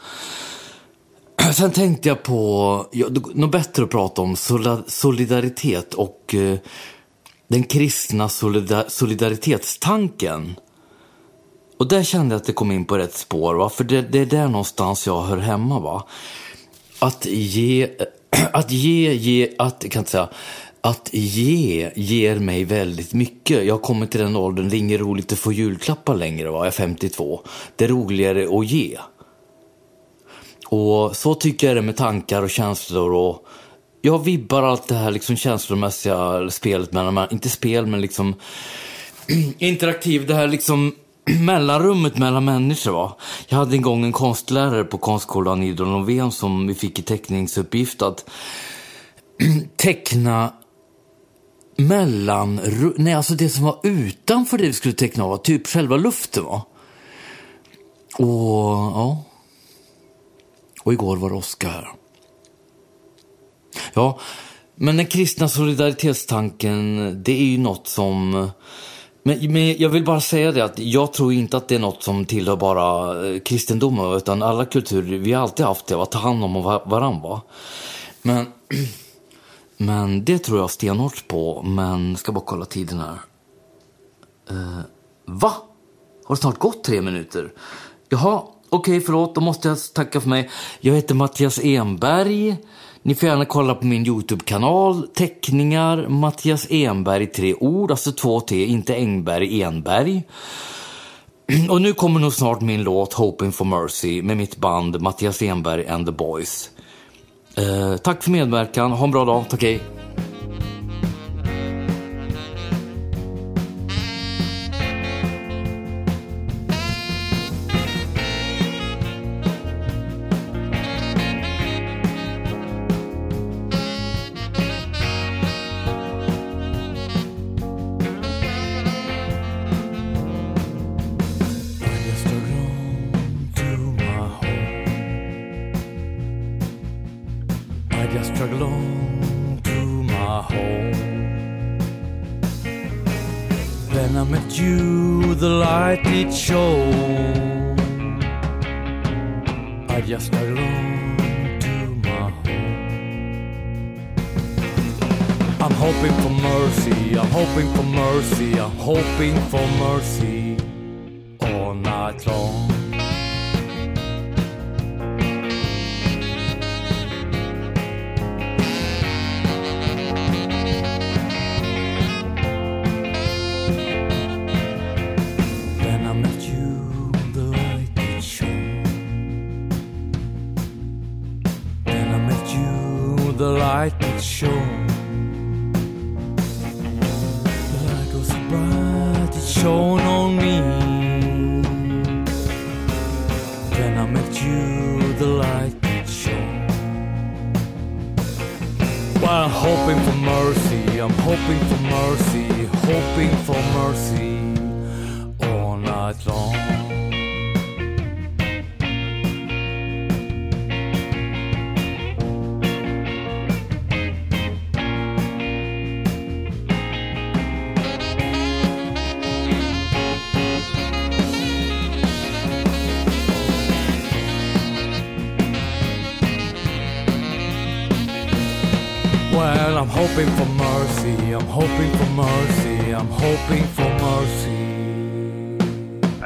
Sen 1.54 1.70
tänkte 1.70 2.08
jag 2.08 2.22
på 2.22 2.86
ja, 2.92 3.06
något 3.34 3.52
bättre 3.52 3.84
att 3.84 3.90
prata 3.90 4.22
om, 4.22 4.36
solidaritet 4.86 5.94
och 5.94 6.34
eh, 6.34 6.58
den 7.48 7.62
kristna 7.62 8.28
solidar 8.28 8.84
solidaritetstanken. 8.88 10.54
Och 11.78 11.88
där 11.88 12.02
kände 12.02 12.34
jag 12.34 12.40
att 12.40 12.46
det 12.46 12.52
kom 12.52 12.72
in 12.72 12.84
på 12.84 12.98
rätt 12.98 13.14
spår, 13.14 13.54
va? 13.54 13.68
för 13.68 13.84
det, 13.84 14.02
det 14.02 14.18
är 14.18 14.26
där 14.26 14.48
någonstans 14.48 15.06
jag 15.06 15.22
hör 15.22 15.36
hemma. 15.36 15.80
va. 15.80 16.06
Att 16.98 17.26
ge, 17.26 17.90
att 18.52 18.70
ge, 18.70 19.12
ge, 19.12 19.54
att, 19.58 19.76
jag 19.82 19.92
kan 19.92 20.00
inte 20.00 20.10
säga, 20.10 20.28
att 20.80 21.08
ge 21.12 21.90
ger 21.96 22.38
mig 22.38 22.64
väldigt 22.64 23.14
mycket. 23.14 23.64
Jag 23.64 23.74
har 23.74 23.80
kommit 23.80 24.10
till 24.10 24.20
den 24.20 24.36
åldern, 24.36 24.68
det 24.68 24.76
är 24.76 24.78
inget 24.78 25.00
roligt 25.00 25.32
att 25.32 25.38
få 25.38 25.52
julklappar 25.52 26.14
längre, 26.14 26.50
va? 26.50 26.58
jag 26.58 26.66
är 26.66 26.70
52. 26.70 27.40
Det 27.76 27.84
är 27.84 27.88
roligare 27.88 28.58
att 28.58 28.66
ge. 28.66 28.98
Och 30.66 31.16
så 31.16 31.34
tycker 31.34 31.66
jag 31.66 31.76
det 31.76 31.82
med 31.82 31.96
tankar 31.96 32.42
och 32.42 32.50
känslor 32.50 33.12
och 33.12 33.46
jag 34.02 34.24
vibbar 34.24 34.62
allt 34.62 34.88
det 34.88 34.94
här 34.94 35.10
liksom 35.10 35.36
känslomässiga 35.36 36.50
spelet 36.50 36.92
mellan, 36.92 37.26
inte 37.30 37.48
spel 37.48 37.86
men 37.86 38.00
liksom 38.00 38.34
interaktiv, 39.58 40.26
det 40.26 40.34
här 40.34 40.48
liksom 40.48 40.94
mellanrummet 41.40 42.18
mellan 42.18 42.44
människor. 42.44 42.92
Va? 42.92 43.16
Jag 43.48 43.58
hade 43.58 43.76
en 43.76 43.82
gång 43.82 44.04
en 44.04 44.12
konstlärare 44.12 44.84
på 44.84 44.98
konstskolan 44.98 45.62
i 45.62 45.68
Idron 45.68 46.32
som 46.32 46.66
vi 46.66 46.74
fick 46.74 46.98
i 46.98 47.02
teckningsuppgift 47.02 48.02
att 48.02 48.30
teckna 49.76 50.52
mellan, 51.78 52.60
nej 52.96 53.14
alltså 53.14 53.34
det 53.34 53.48
som 53.48 53.64
var 53.64 53.78
utanför 53.82 54.58
det 54.58 54.64
vi 54.64 54.72
skulle 54.72 54.94
teckna 54.94 55.26
var 55.26 55.36
typ 55.36 55.66
själva 55.66 55.96
luften 55.96 56.44
va. 56.44 56.62
Och 58.18 58.26
ja. 58.74 59.24
Och 60.82 60.92
igår 60.92 61.16
var 61.16 61.30
det 61.30 61.36
Oskar. 61.36 61.92
Ja, 63.94 64.18
men 64.74 64.96
den 64.96 65.06
kristna 65.06 65.48
solidaritetstanken, 65.48 66.96
det 67.22 67.32
är 67.32 67.44
ju 67.44 67.58
något 67.58 67.88
som 67.88 68.50
men, 69.22 69.52
men, 69.52 69.78
jag 69.78 69.88
vill 69.88 70.04
bara 70.04 70.20
säga 70.20 70.52
det 70.52 70.64
att 70.64 70.78
jag 70.78 71.12
tror 71.12 71.32
inte 71.32 71.56
att 71.56 71.68
det 71.68 71.74
är 71.74 71.78
något 71.78 72.02
som 72.02 72.24
tillhör 72.24 72.56
bara 72.56 73.26
eh, 73.26 73.40
kristendomen 73.40 74.12
utan 74.12 74.42
alla 74.42 74.64
kulturer, 74.64 75.18
vi 75.18 75.32
har 75.32 75.42
alltid 75.42 75.66
haft 75.66 75.86
det, 75.86 76.02
att 76.02 76.10
ta 76.10 76.18
hand 76.18 76.44
om 76.44 76.62
varandra. 76.84 77.40
Men 78.22 78.46
Men 79.80 80.24
det 80.24 80.38
tror 80.38 80.58
jag 80.58 80.70
stenhårt 80.70 81.28
på, 81.28 81.62
men 81.62 82.16
ska 82.16 82.32
bara 82.32 82.44
kolla 82.44 82.64
tiden 82.64 83.00
här. 83.00 83.18
Uh, 84.50 84.80
va? 85.24 85.52
Har 86.24 86.34
det 86.34 86.40
snart 86.40 86.58
gått 86.58 86.84
tre 86.84 87.02
minuter? 87.02 87.52
Jaha, 88.08 88.42
okej, 88.68 88.96
okay, 88.96 89.00
förlåt, 89.00 89.34
då 89.34 89.40
måste 89.40 89.68
jag 89.68 89.78
tacka 89.94 90.20
för 90.20 90.28
mig. 90.28 90.50
Jag 90.80 90.94
heter 90.94 91.14
Mattias 91.14 91.58
Enberg. 91.62 92.56
Ni 93.02 93.14
får 93.14 93.28
gärna 93.28 93.44
kolla 93.44 93.74
på 93.74 93.86
min 93.86 94.06
Youtube-kanal. 94.06 95.08
Teckningar, 95.08 96.08
Mattias 96.08 96.66
Enberg, 96.70 97.26
tre 97.26 97.54
ord, 97.54 97.90
alltså 97.90 98.12
två 98.12 98.40
T, 98.40 98.64
inte 98.64 98.94
Engberg, 98.94 99.62
Enberg. 99.62 100.22
Och 101.70 101.82
nu 101.82 101.92
kommer 101.92 102.20
nog 102.20 102.32
snart 102.32 102.60
min 102.60 102.82
låt 102.82 103.12
Hoping 103.12 103.52
for 103.52 103.64
Mercy 103.64 104.22
med 104.22 104.36
mitt 104.36 104.56
band 104.56 105.00
Mattias 105.00 105.42
Enberg 105.42 105.86
and 105.86 106.06
the 106.06 106.12
Boys. 106.12 106.70
Eh, 107.58 107.96
tack 107.96 108.22
för 108.22 108.30
medverkan. 108.30 108.92
Ha 108.92 109.04
en 109.04 109.10
bra 109.10 109.24
dag. 109.24 109.44
Tack 109.48 109.62
hej. 109.62 109.80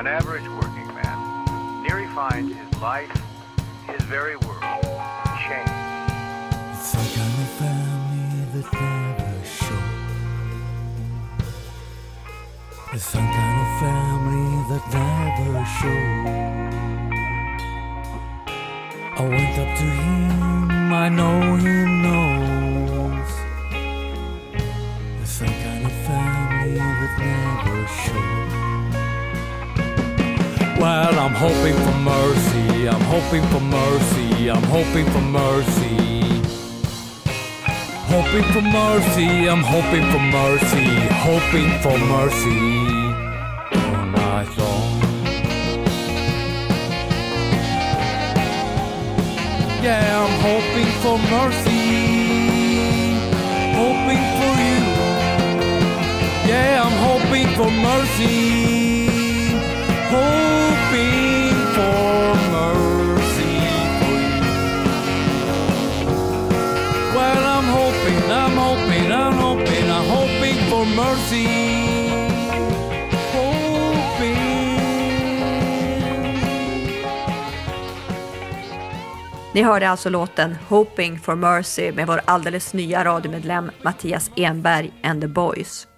An 0.02 0.08
average 0.08 0.48
working 0.48 0.88
man, 0.88 2.08
find 2.12 2.52
his 2.52 2.82
life, 2.82 3.08
his 3.86 4.02
very 4.02 4.34
world, 4.34 4.82
changed. 5.46 5.70
Some 6.82 7.08
kind 7.14 7.36
of 7.44 7.50
family 7.62 8.42
that 8.52 8.66
never 8.72 9.44
show. 9.46 9.82
It's 12.92 13.04
some 13.04 13.28
kind 13.38 13.58
of 13.62 13.68
family 13.78 14.50
that 14.70 14.84
never 14.98 15.64
show. 15.78 16.02
I 19.18 19.24
went 19.28 19.56
up 19.62 19.70
to 19.78 19.86
him, 20.00 20.92
I 20.92 21.08
know 21.10 21.36
he 21.62 21.74
knows. 22.02 23.30
Some 25.24 25.54
kind 25.62 25.86
of 25.86 25.92
family 26.08 26.74
that 26.74 27.12
never 27.20 27.86
show. 27.86 28.51
Well, 30.82 31.16
I'm 31.16 31.34
hoping 31.34 31.76
for 31.84 31.96
mercy, 31.98 32.88
I'm 32.88 33.00
hoping 33.02 33.44
for 33.52 33.60
mercy, 33.60 34.50
I'm 34.50 34.64
hoping 34.64 35.06
for 35.12 35.20
mercy. 35.20 35.94
Hoping 38.10 38.42
for 38.52 38.62
mercy, 38.62 39.48
I'm 39.48 39.62
hoping 39.62 40.04
for 40.10 40.18
mercy, 40.18 40.86
hoping 41.28 41.70
for 41.82 41.96
mercy. 42.16 42.58
Yeah, 49.86 50.24
I'm 50.24 50.34
hoping 50.48 50.90
for 51.02 51.16
mercy, 51.36 51.82
hoping 53.78 54.24
for 54.38 54.52
you. 54.66 54.80
Yeah, 56.50 56.82
I'm 56.84 56.96
hoping 57.08 57.46
for 57.56 57.70
mercy, 57.70 59.02
for 61.74 62.34
mercy 62.56 63.52
for 64.00 64.16
you. 64.26 64.44
Well, 67.16 67.44
I'm 67.56 67.68
hoping, 67.78 68.22
I'm 68.30 68.56
hoping, 68.56 69.12
I'm 69.12 69.36
hoping, 69.46 69.90
I'm 69.90 70.08
hoping 70.08 70.58
for 70.70 70.84
mercy. 70.86 71.72
Ni 79.54 79.62
hörde 79.62 79.90
alltså 79.90 80.10
låten 80.10 80.56
Hoping 80.68 81.18
for 81.18 81.34
Mercy 81.34 81.92
med 81.92 82.06
vår 82.06 82.20
alldeles 82.24 82.74
nya 82.74 83.04
radiomedlem 83.04 83.70
Mattias 83.82 84.30
Enberg 84.36 84.92
and 85.02 85.20
the 85.20 85.28
Boys. 85.28 85.91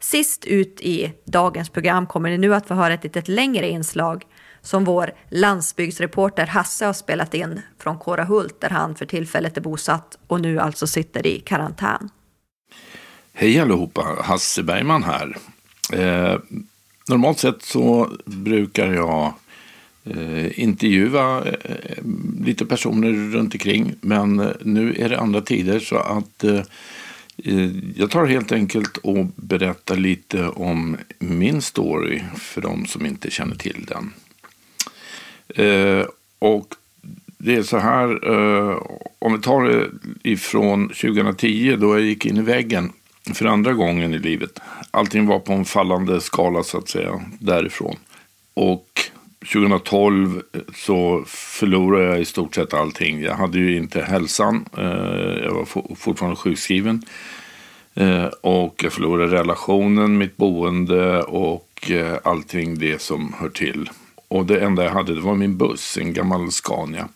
Sist 0.00 0.44
ut 0.44 0.80
i 0.80 1.12
dagens 1.24 1.68
program 1.68 2.06
kommer 2.06 2.30
ni 2.30 2.38
nu 2.38 2.54
att 2.54 2.68
få 2.68 2.74
höra 2.74 2.94
ett 2.94 3.04
litet 3.04 3.28
längre 3.28 3.68
inslag 3.68 4.24
som 4.60 4.84
vår 4.84 5.10
landsbygdsreporter 5.30 6.46
Hasse 6.46 6.86
har 6.86 6.92
spelat 6.92 7.34
in 7.34 7.60
från 7.78 7.98
Kårahult 7.98 8.60
där 8.60 8.70
han 8.70 8.94
för 8.94 9.06
tillfället 9.06 9.56
är 9.56 9.60
bosatt 9.60 10.18
och 10.26 10.40
nu 10.40 10.60
alltså 10.60 10.86
sitter 10.86 11.26
i 11.26 11.40
karantän. 11.40 12.08
Hej 13.32 13.60
allihopa, 13.60 14.02
Hasse 14.22 14.62
Bergman 14.62 15.02
här. 15.02 15.36
Eh, 15.92 16.38
normalt 17.08 17.38
sett 17.38 17.62
så 17.62 18.12
brukar 18.24 18.92
jag 18.92 19.32
eh, 20.04 20.60
intervjua 20.60 21.44
eh, 21.44 22.04
lite 22.44 22.66
personer 22.66 23.32
runt 23.32 23.54
omkring. 23.54 23.94
Men 24.00 24.52
nu 24.60 24.94
är 24.98 25.08
det 25.08 25.20
andra 25.20 25.40
tider 25.40 25.80
så 25.80 25.96
att 25.96 26.44
eh, 26.44 26.60
Eh, 27.44 27.70
jag 27.96 28.10
tar 28.10 28.26
helt 28.26 28.52
enkelt 28.52 28.96
och 28.96 29.26
berättar 29.36 29.96
lite 29.96 30.48
om 30.48 30.96
min 31.18 31.62
story 31.62 32.22
för 32.36 32.60
de 32.60 32.86
som 32.86 33.06
inte 33.06 33.30
känner 33.30 33.56
till 33.56 33.86
den. 33.88 34.12
Eh, 35.48 36.06
och 36.38 36.74
det 37.38 37.54
är 37.54 37.62
så 37.62 37.78
här, 37.78 38.30
eh, 38.30 38.82
om 39.18 39.32
vi 39.32 39.38
tar 39.38 39.62
det 39.64 39.90
ifrån 40.22 40.88
2010 40.88 41.76
då 41.76 41.98
jag 41.98 42.06
gick 42.06 42.26
in 42.26 42.36
i 42.36 42.42
väggen 42.42 42.92
för 43.34 43.46
andra 43.46 43.72
gången 43.72 44.14
i 44.14 44.18
livet. 44.18 44.60
Allting 44.90 45.26
var 45.26 45.38
på 45.38 45.52
en 45.52 45.64
fallande 45.64 46.20
skala 46.20 46.62
så 46.62 46.78
att 46.78 46.88
säga 46.88 47.20
därifrån. 47.38 47.96
Och 48.54 49.00
2012 49.40 50.42
eh, 50.52 50.60
så 50.74 51.24
förlorade 51.26 52.04
jag 52.04 52.20
i 52.20 52.24
stort 52.24 52.54
sett 52.54 52.74
allting. 52.74 53.20
Jag 53.20 53.34
hade 53.34 53.58
ju 53.58 53.76
inte 53.76 54.02
hälsan. 54.02 54.68
Eh, 54.78 54.84
jag 55.44 55.54
var 55.54 55.94
fortfarande 55.94 56.36
sjukskriven. 56.36 57.02
Eh, 57.94 58.24
och 58.24 58.80
jag 58.82 58.92
förlorade 58.92 59.36
relationen, 59.36 60.18
mitt 60.18 60.36
boende 60.36 61.22
och 61.22 61.64
allting 62.22 62.78
det 62.78 63.00
som 63.00 63.34
hör 63.38 63.48
till. 63.48 63.90
Och 64.28 64.46
det 64.46 64.60
enda 64.60 64.84
jag 64.84 64.90
hade 64.90 65.14
det 65.14 65.20
var 65.20 65.34
min 65.34 65.58
buss, 65.58 65.98
en 66.00 66.12
gammal 66.12 66.52
Scania. 66.52 67.08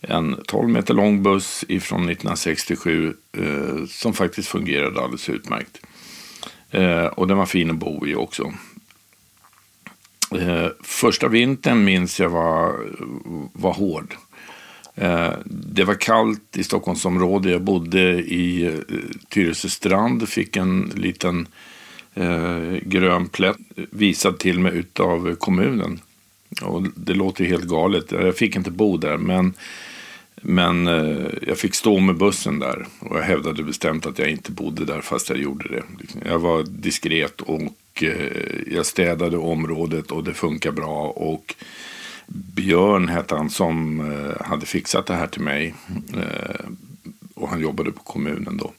En 0.00 0.36
12 0.46 0.68
meter 0.68 0.94
lång 0.94 1.22
buss 1.22 1.64
ifrån 1.68 2.00
1967 2.00 3.14
som 3.88 4.12
faktiskt 4.12 4.48
fungerade 4.48 5.00
alldeles 5.00 5.28
utmärkt. 5.28 5.80
Och 7.12 7.28
den 7.28 7.36
var 7.36 7.46
fin 7.46 7.70
att 7.70 7.76
bo 7.76 8.06
i 8.06 8.14
också. 8.14 8.52
Eh, 10.40 10.66
första 10.80 11.28
vintern 11.28 11.84
minns 11.84 12.20
jag 12.20 12.28
var, 12.30 12.76
var 13.52 13.72
hård. 13.72 14.14
Eh, 14.94 15.32
det 15.44 15.84
var 15.84 15.94
kallt 15.94 16.56
i 16.56 16.64
Stockholmsområdet. 16.64 17.52
Jag 17.52 17.62
bodde 17.62 18.00
i 18.18 18.64
eh, 18.66 18.74
Tyresö 19.28 19.68
strand. 19.68 20.28
Fick 20.28 20.56
en 20.56 20.92
liten 20.94 21.46
eh, 22.14 22.72
grön 22.82 23.28
plätt 23.28 23.56
visad 23.90 24.38
till 24.38 24.60
mig 24.60 24.72
utav 24.72 25.34
kommunen. 25.34 26.00
Och 26.62 26.82
det 26.82 27.14
låter 27.14 27.44
ju 27.44 27.50
helt 27.50 27.64
galet. 27.64 28.12
Jag 28.12 28.36
fick 28.36 28.56
inte 28.56 28.70
bo 28.70 28.96
där. 28.96 29.16
Men, 29.16 29.54
men 30.42 30.86
eh, 30.86 31.26
jag 31.42 31.58
fick 31.58 31.74
stå 31.74 31.98
med 31.98 32.16
bussen 32.16 32.58
där. 32.58 32.86
Och 32.98 33.18
jag 33.18 33.22
hävdade 33.22 33.62
bestämt 33.62 34.06
att 34.06 34.18
jag 34.18 34.30
inte 34.30 34.52
bodde 34.52 34.84
där 34.84 35.00
fast 35.00 35.28
jag 35.28 35.38
gjorde 35.38 35.68
det. 35.68 35.82
Liksom, 36.00 36.20
jag 36.26 36.38
var 36.38 36.62
diskret 36.62 37.40
och 37.40 37.60
och 37.92 38.02
eh, 38.02 38.74
jag 38.74 38.86
städade 38.86 39.36
området 39.36 40.10
och 40.10 40.24
det 40.24 40.34
funkar 40.34 40.72
bra. 40.72 41.06
Och 41.06 41.54
Björn 42.26 43.08
hette 43.08 43.34
han 43.34 43.50
som 43.50 44.00
eh, 44.00 44.46
hade 44.46 44.66
fixat 44.66 45.06
det 45.06 45.14
här 45.14 45.26
till 45.26 45.42
mig. 45.42 45.74
Eh, 46.16 46.66
och 47.34 47.48
han 47.48 47.60
jobbade 47.60 47.92
på 47.92 48.02
kommunen 48.02 48.56
då. 48.56 48.72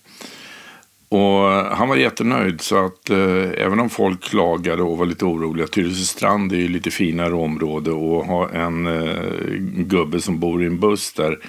Och 1.18 1.50
han 1.52 1.90
var 1.90 1.96
jättenöjd 1.96 2.62
så 2.62 2.86
att 2.86 3.10
även 3.10 3.80
om 3.80 3.90
folk 3.90 4.24
klagade 4.24 4.84
och 4.84 4.98
var 4.98 5.06
lite 5.06 5.26
oroliga. 5.26 5.68
Tyresö 5.68 6.04
strand 6.04 6.52
är 6.52 6.58
ju 6.58 6.68
lite 6.68 6.92
finare 6.92 7.34
område 7.34 7.92
och 7.92 8.26
ha 8.26 8.50
en 8.50 8.90
gubbe 9.88 10.22
som 10.22 10.40
bor 10.40 10.64
i 10.64 10.66
en 10.66 10.80
buss 10.80 11.14
där. 11.14 11.40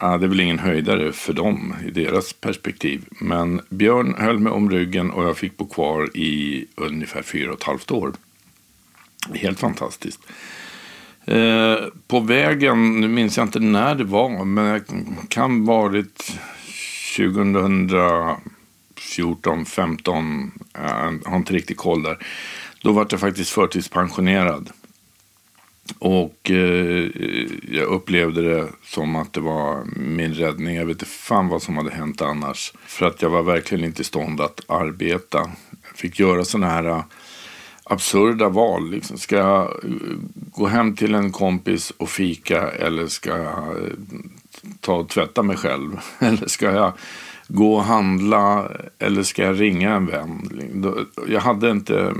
Ja, 0.00 0.18
det 0.18 0.26
är 0.26 0.28
väl 0.28 0.40
ingen 0.40 0.58
höjdare 0.58 1.12
för 1.12 1.32
dem 1.32 1.74
i 1.86 1.90
deras 1.90 2.32
perspektiv. 2.32 3.04
Men 3.10 3.60
Björn 3.68 4.14
höll 4.18 4.38
mig 4.38 4.52
om 4.52 4.70
ryggen 4.70 5.10
och 5.10 5.24
jag 5.24 5.36
fick 5.36 5.56
bo 5.56 5.66
kvar 5.66 6.16
i 6.16 6.66
ungefär 6.74 7.22
fyra 7.22 7.52
och 7.52 7.58
ett 7.58 7.64
halvt 7.64 7.90
år. 7.90 8.12
Helt 9.34 9.60
fantastiskt. 9.60 10.20
Eh, 11.24 11.76
på 12.06 12.20
vägen, 12.20 13.00
nu 13.00 13.08
minns 13.08 13.36
jag 13.36 13.46
inte 13.46 13.60
när 13.60 13.94
det 13.94 14.04
var, 14.04 14.44
men 14.44 14.74
det 14.74 14.84
kan 15.28 15.64
varit 15.64 16.38
2014, 17.16 19.64
15, 19.64 20.52
eh, 20.74 21.12
jag 21.24 21.30
har 21.30 21.36
inte 21.36 21.52
riktigt 21.52 21.76
koll 21.76 22.02
där. 22.02 22.18
Då 22.82 22.92
var 22.92 23.06
jag 23.10 23.20
faktiskt 23.20 23.50
förtidspensionerad. 23.50 24.70
Och 25.98 26.50
eh, 26.50 27.10
jag 27.70 27.86
upplevde 27.88 28.42
det 28.42 28.68
som 28.84 29.16
att 29.16 29.32
det 29.32 29.40
var 29.40 29.84
min 29.96 30.34
räddning. 30.34 30.76
Jag 30.76 30.86
vet 30.86 30.94
inte 30.94 31.04
fan 31.04 31.48
vad 31.48 31.62
som 31.62 31.76
hade 31.76 31.90
hänt 31.90 32.22
annars. 32.22 32.72
För 32.86 33.06
att 33.06 33.22
jag 33.22 33.30
var 33.30 33.42
verkligen 33.42 33.84
inte 33.84 34.02
i 34.02 34.04
stånd 34.04 34.40
att 34.40 34.60
arbeta. 34.66 35.38
Jag 35.88 35.96
fick 35.96 36.20
göra 36.20 36.44
sådana 36.44 36.72
här 36.72 36.84
eh, 36.84 37.04
absurda 37.84 38.48
val. 38.48 38.90
Liksom. 38.90 39.18
Ska 39.18 39.36
jag 39.36 39.64
eh, 39.64 39.90
gå 40.34 40.66
hem 40.66 40.96
till 40.96 41.14
en 41.14 41.32
kompis 41.32 41.92
och 41.96 42.08
fika 42.08 42.70
eller 42.70 43.06
ska 43.06 43.30
jag 43.30 43.68
eh, 43.68 43.92
ta 44.80 44.94
och 44.94 45.08
tvätta 45.08 45.42
mig 45.42 45.56
själv? 45.56 46.00
Eller 46.18 46.46
ska 46.46 46.72
jag 46.72 46.92
gå 47.48 47.74
och 47.74 47.84
handla 47.84 48.70
eller 48.98 49.22
ska 49.22 49.42
jag 49.42 49.60
ringa 49.60 49.94
en 49.94 50.06
vän? 50.06 50.48
Jag 51.28 51.40
hade 51.40 51.70
inte 51.70 52.14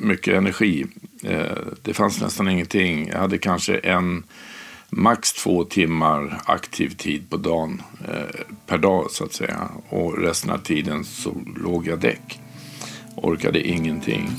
mycket 0.00 0.34
energi. 0.34 0.86
Eh, 1.24 1.56
det 1.82 1.94
fanns 1.94 2.20
nästan 2.20 2.48
ingenting. 2.48 3.08
Jag 3.08 3.18
hade 3.18 3.38
kanske 3.38 3.78
en, 3.78 4.24
max 4.90 5.32
två 5.32 5.64
timmar 5.64 6.40
aktiv 6.44 6.88
tid 6.88 7.30
på 7.30 7.36
dagen 7.36 7.82
eh, 8.08 8.40
per 8.66 8.78
dag 8.78 9.10
så 9.10 9.24
att 9.24 9.32
säga. 9.32 9.68
Och 9.88 10.18
resten 10.18 10.50
av 10.50 10.58
tiden 10.58 11.04
så 11.04 11.34
låg 11.56 11.86
jag 11.86 12.00
däck. 12.00 12.40
Orkade 13.16 13.68
ingenting. 13.68 14.30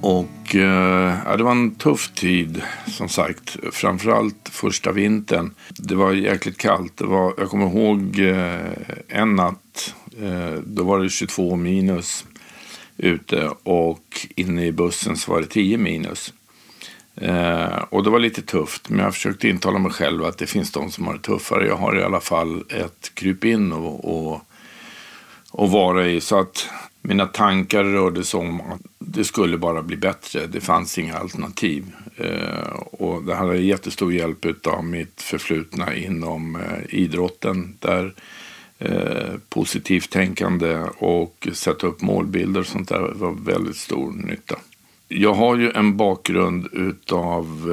Och 0.00 0.35
Eh, 0.60 1.18
ja, 1.26 1.36
det 1.36 1.42
var 1.42 1.50
en 1.50 1.74
tuff 1.74 2.10
tid 2.14 2.62
som 2.86 3.08
sagt. 3.08 3.56
Framförallt 3.72 4.48
första 4.52 4.92
vintern. 4.92 5.54
Det 5.68 5.94
var 5.94 6.12
jäkligt 6.12 6.58
kallt. 6.58 6.96
Det 6.96 7.06
var, 7.06 7.34
jag 7.38 7.50
kommer 7.50 7.66
ihåg 7.66 8.18
eh, 8.18 9.18
en 9.20 9.34
natt 9.34 9.94
eh, 10.20 10.60
då 10.64 10.84
var 10.84 11.00
det 11.00 11.08
22 11.08 11.56
minus 11.56 12.24
ute 12.96 13.50
och 13.62 14.26
inne 14.36 14.66
i 14.66 14.72
bussen 14.72 15.16
så 15.16 15.32
var 15.32 15.40
det 15.40 15.46
10 15.46 15.78
minus. 15.78 16.32
Eh, 17.16 17.84
och 17.90 18.04
det 18.04 18.10
var 18.10 18.18
lite 18.18 18.42
tufft, 18.42 18.88
men 18.88 19.04
jag 19.04 19.14
försökte 19.14 19.48
intala 19.48 19.78
mig 19.78 19.92
själv 19.92 20.24
att 20.24 20.38
det 20.38 20.46
finns 20.46 20.72
de 20.72 20.90
som 20.90 21.06
har 21.06 21.14
det 21.14 21.20
tuffare. 21.20 21.66
Jag 21.66 21.76
har 21.76 21.98
i 21.98 22.02
alla 22.02 22.20
fall 22.20 22.64
ett 22.68 23.14
kryp 23.14 23.44
in 23.44 23.72
och, 23.72 24.04
och, 24.04 24.40
att 25.58 25.70
vara 25.70 26.06
i. 26.06 26.20
Så 26.20 26.38
att 26.38 26.68
mina 27.02 27.26
tankar 27.26 27.84
rörde 27.84 28.24
sig 28.24 28.40
om 28.40 28.60
att 28.60 28.80
det 28.98 29.24
skulle 29.24 29.58
bara 29.58 29.82
bli 29.82 29.96
bättre. 29.96 30.46
Det 30.46 30.60
fanns 30.60 30.98
inga 30.98 31.16
alternativ. 31.16 31.84
Eh, 32.16 32.76
och 32.76 33.24
det 33.24 33.34
hade 33.34 33.56
jättestor 33.56 34.12
hjälp 34.12 34.66
av 34.66 34.84
mitt 34.84 35.22
förflutna 35.22 35.94
inom 35.94 36.56
eh, 36.56 36.94
idrotten. 36.94 37.76
Där 37.78 38.14
eh, 38.78 39.34
positivt 39.48 40.10
tänkande 40.10 40.76
och 40.98 41.48
sätta 41.52 41.86
upp 41.86 42.00
målbilder 42.00 42.60
och 42.60 42.66
sånt 42.66 42.88
där 42.88 43.12
var 43.14 43.32
väldigt 43.32 43.76
stor 43.76 44.12
nytta. 44.12 44.56
Jag 45.08 45.34
har 45.34 45.56
ju 45.56 45.70
en 45.70 45.96
bakgrund 45.96 46.68
utav 46.72 47.70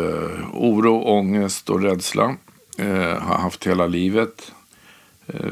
oro, 0.53 1.01
ångest 1.03 1.69
och 1.69 1.81
rädsla. 1.81 2.35
Har 3.19 3.37
haft 3.37 3.67
hela 3.67 3.87
livet. 3.87 4.51
Eh, 5.27 5.49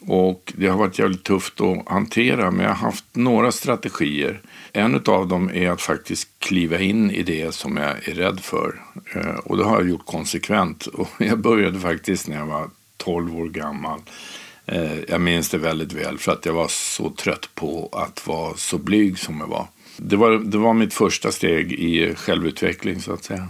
och 0.00 0.52
det 0.56 0.66
har 0.66 0.78
varit 0.78 0.98
jävligt 0.98 1.24
tufft 1.24 1.60
att 1.60 1.88
hantera, 1.88 2.50
men 2.50 2.60
jag 2.60 2.72
har 2.72 2.86
haft 2.86 3.04
några 3.12 3.52
strategier. 3.52 4.40
En 4.72 5.02
av 5.06 5.28
dem 5.28 5.50
är 5.54 5.70
att 5.70 5.82
faktiskt 5.82 6.28
kliva 6.38 6.78
in 6.78 7.10
i 7.10 7.22
det 7.22 7.54
som 7.54 7.76
jag 7.76 8.08
är 8.08 8.14
rädd 8.14 8.40
för. 8.40 8.82
Eh, 9.14 9.36
och 9.44 9.56
det 9.56 9.64
har 9.64 9.80
jag 9.80 9.88
gjort 9.88 10.06
konsekvent. 10.06 10.86
Och 10.86 11.08
jag 11.18 11.38
började 11.38 11.80
faktiskt 11.80 12.28
när 12.28 12.36
jag 12.36 12.46
var 12.46 12.70
12 12.96 13.36
år 13.36 13.48
gammal. 13.48 14.00
Eh, 14.66 15.00
jag 15.08 15.20
minns 15.20 15.50
det 15.50 15.58
väldigt 15.58 15.92
väl 15.92 16.18
för 16.18 16.32
att 16.32 16.46
jag 16.46 16.52
var 16.52 16.68
så 16.68 17.10
trött 17.10 17.48
på 17.54 17.88
att 17.92 18.26
vara 18.26 18.56
så 18.56 18.78
blyg 18.78 19.18
som 19.18 19.40
jag 19.40 19.46
var. 19.46 19.66
Det 19.96 20.16
var, 20.16 20.30
det 20.30 20.58
var 20.58 20.74
mitt 20.74 20.94
första 20.94 21.32
steg 21.32 21.72
i 21.72 22.14
självutveckling 22.14 23.00
så 23.00 23.12
att 23.12 23.24
säga. 23.24 23.48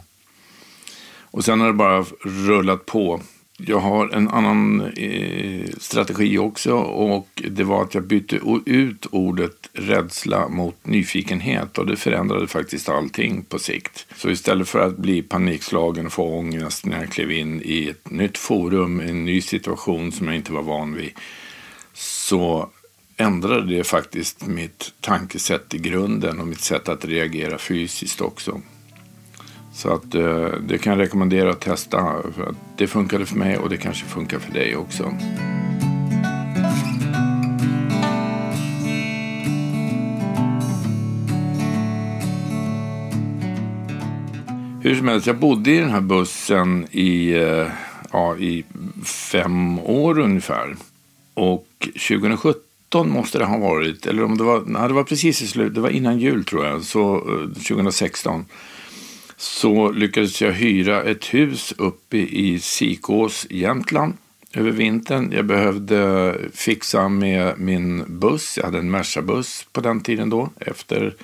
Och 1.35 1.45
sen 1.45 1.61
har 1.61 1.67
det 1.67 1.73
bara 1.73 2.05
rullat 2.23 2.87
på. 2.87 3.21
Jag 3.57 3.79
har 3.79 4.09
en 4.09 4.29
annan 4.29 4.81
eh, 4.81 5.67
strategi 5.79 6.39
också 6.39 6.73
och 6.75 7.43
det 7.51 7.65
var 7.65 7.83
att 7.83 7.95
jag 7.95 8.05
bytte 8.05 8.41
ut 8.67 9.07
ordet 9.11 9.71
rädsla 9.73 10.49
mot 10.49 10.87
nyfikenhet 10.87 11.79
och 11.79 11.87
det 11.87 11.97
förändrade 11.97 12.47
faktiskt 12.47 12.89
allting 12.89 13.45
på 13.45 13.59
sikt. 13.59 14.07
Så 14.17 14.31
istället 14.31 14.69
för 14.69 14.79
att 14.79 14.97
bli 14.97 15.23
panikslagen 15.23 16.07
och 16.07 16.13
få 16.13 16.39
ångest 16.39 16.87
när 16.87 17.01
jag 17.01 17.13
klev 17.13 17.31
in 17.31 17.63
i 17.65 17.89
ett 17.89 18.11
nytt 18.11 18.39
forum, 18.39 19.01
en 19.01 19.25
ny 19.25 19.41
situation 19.41 20.13
som 20.13 20.27
jag 20.27 20.37
inte 20.37 20.53
var 20.53 20.63
van 20.63 20.95
vid, 20.95 21.11
så 21.95 22.71
ändrade 23.17 23.77
det 23.77 23.85
faktiskt 23.85 24.47
mitt 24.47 24.93
tankesätt 25.01 25.75
i 25.75 25.79
grunden 25.79 26.41
och 26.41 26.47
mitt 26.47 26.61
sätt 26.61 26.89
att 26.89 27.05
reagera 27.05 27.59
fysiskt 27.59 28.21
också. 28.21 28.61
Så 29.75 29.93
att 29.93 30.15
eh, 30.15 30.49
det 30.69 30.79
kan 30.79 30.93
jag 30.93 31.01
rekommendera 31.01 31.51
att 31.51 31.61
testa. 31.61 32.23
För 32.37 32.43
att 32.43 32.57
det 32.77 32.87
funkade 32.87 33.27
för 33.27 33.37
mig 33.37 33.59
och 33.59 33.69
det 33.69 33.77
kanske 33.77 34.05
funkar 34.07 34.39
för 34.39 34.53
dig 34.53 34.77
också. 34.77 35.15
Hur 44.83 44.95
som 44.95 45.09
helst, 45.09 45.27
jag 45.27 45.37
bodde 45.37 45.71
i 45.71 45.79
den 45.79 45.91
här 45.91 46.01
bussen 46.01 46.87
i, 46.91 47.33
eh, 47.33 47.67
ja, 48.13 48.37
i 48.37 48.65
fem 49.05 49.79
år 49.79 50.19
ungefär. 50.19 50.77
Och 51.35 51.69
2017 51.81 53.11
måste 53.11 53.39
det 53.39 53.45
ha 53.45 53.59
varit, 53.59 54.07
eller 54.07 54.25
om 54.25 54.39
det 54.39 54.45
var, 54.45 54.63
nej, 54.67 54.89
det 54.89 54.95
var 54.95 55.05
precis 55.05 55.43
i 55.43 55.47
slutet, 55.47 55.75
det 55.75 55.81
var 55.81 55.91
innan 55.91 56.19
jul 56.19 56.45
tror 56.45 56.67
jag, 56.67 56.83
så 56.83 57.17
eh, 57.17 57.49
2016 57.49 58.45
så 59.45 59.91
lyckades 59.91 60.43
jag 60.43 60.53
hyra 60.53 61.03
ett 61.03 61.25
hus 61.25 61.75
uppe 61.79 62.17
i 62.17 62.59
Sikås, 62.59 63.47
Jämtland 63.51 64.15
över 64.53 64.71
vintern. 64.71 65.33
Jag 65.33 65.45
behövde 65.45 66.35
fixa 66.53 67.09
med 67.09 67.59
min 67.59 68.05
buss. 68.07 68.57
Jag 68.57 68.65
hade 68.65 68.79
en 68.79 68.91
Merca-buss 68.91 69.67
på 69.73 69.81
den 69.81 70.01
tiden 70.01 70.31
då, 70.31 70.51
efter 70.61 71.15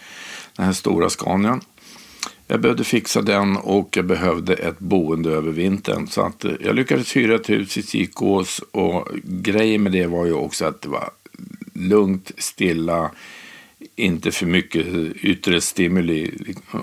den 0.57 0.67
här 0.67 0.73
stora 0.73 1.11
Scanian. 1.11 1.61
Jag 2.47 2.61
behövde 2.61 2.85
fixa 2.85 3.23
den 3.23 3.57
och 3.57 3.97
jag 3.97 4.05
behövde 4.05 4.55
ett 4.55 4.79
boende 4.79 5.31
över 5.31 5.53
vintern. 5.53 6.07
Så 6.07 6.23
att 6.23 6.45
eh, 6.45 6.53
jag 6.61 6.75
lyckades 6.75 7.17
hyra 7.17 7.35
ett 7.35 7.51
hus 7.51 7.79
i 7.79 7.83
Sikås 7.83 8.61
och 8.71 9.09
grejen 9.23 9.83
med 9.83 9.93
det 9.93 10.07
var 10.07 10.27
ju 10.27 10.33
också 10.33 10.65
att 10.65 10.83
det 10.83 10.89
var 10.89 11.11
lugnt, 11.75 12.33
stilla 12.39 13.11
inte 13.97 14.33
för 14.33 14.47
mycket 14.47 14.87
yttre 15.17 15.61
stimuli. 15.61 16.31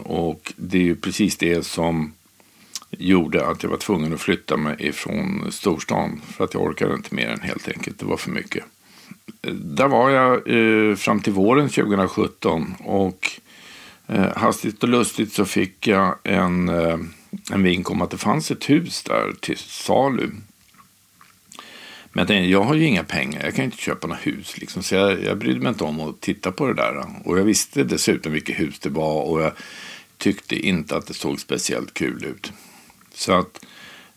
Och 0.04 0.54
det 0.56 0.78
är 0.78 0.84
ju 0.84 0.96
precis 0.96 1.38
det 1.38 1.66
som 1.66 2.14
gjorde 2.90 3.48
att 3.48 3.64
jag 3.64 3.70
var 3.70 3.78
tvungen 3.78 4.14
att 4.14 4.22
flytta 4.22 4.58
mig 4.58 4.76
ifrån 4.80 5.48
storstan. 5.52 6.22
För 6.28 6.44
att 6.44 6.54
jag 6.54 6.64
orkade 6.64 6.94
inte 6.94 7.16
mer 7.16 7.28
än 7.28 7.42
helt 7.42 7.68
enkelt. 7.68 8.00
Det 8.00 8.06
var 8.06 8.18
för 8.18 8.32
mycket. 8.32 8.64
Där 9.52 9.88
var 9.88 10.10
jag 10.10 10.34
eh, 10.48 10.96
fram 10.96 11.20
till 11.20 11.34
våren 11.34 11.70
2017. 11.70 12.76
Och 12.80 13.32
eh, 14.08 14.38
hastigt 14.38 14.84
och 14.84 14.90
lustigt 14.90 15.34
så 15.34 15.46
fick 15.46 15.88
jag 15.88 16.16
en, 16.24 16.70
eh, 16.70 16.98
en 17.52 17.64
vink 17.64 17.92
om 17.92 18.02
att 18.02 18.12
det 18.12 18.18
fanns 18.18 18.52
ett 18.52 18.70
hus 18.70 19.04
där 19.04 19.34
till 19.40 19.58
salu. 19.58 20.30
Men 22.18 22.22
jag 22.22 22.28
tänkte, 22.28 22.52
jag 22.52 22.64
har 22.64 22.76
ju 22.76 22.86
inga 22.86 23.04
pengar, 23.04 23.44
jag 23.44 23.56
kan 23.56 23.66
inte 23.66 23.78
köpa 23.78 24.08
något 24.08 24.28
hus. 24.28 24.58
Liksom. 24.58 24.84
Så 24.84 24.96
jag, 24.96 25.24
jag 25.24 25.38
brydde 25.38 25.60
mig 25.60 25.70
inte 25.70 25.84
om 25.84 26.00
att 26.00 26.22
titta 26.22 26.52
på 26.52 26.68
det 26.68 26.74
där. 26.74 27.06
Och 27.26 27.40
jag 27.40 27.44
visste 27.44 27.84
dessutom 27.84 28.32
vilket 28.32 28.60
hus 28.60 28.80
det 28.80 28.90
var 28.90 29.22
och 29.22 29.42
jag 29.42 29.52
tyckte 30.18 30.56
inte 30.56 30.98
att 30.98 31.08
det 31.08 31.14
såg 31.14 31.40
speciellt 31.40 31.94
kul 31.94 32.26
ut. 32.26 32.52
Så 33.14 33.34
att 33.34 33.66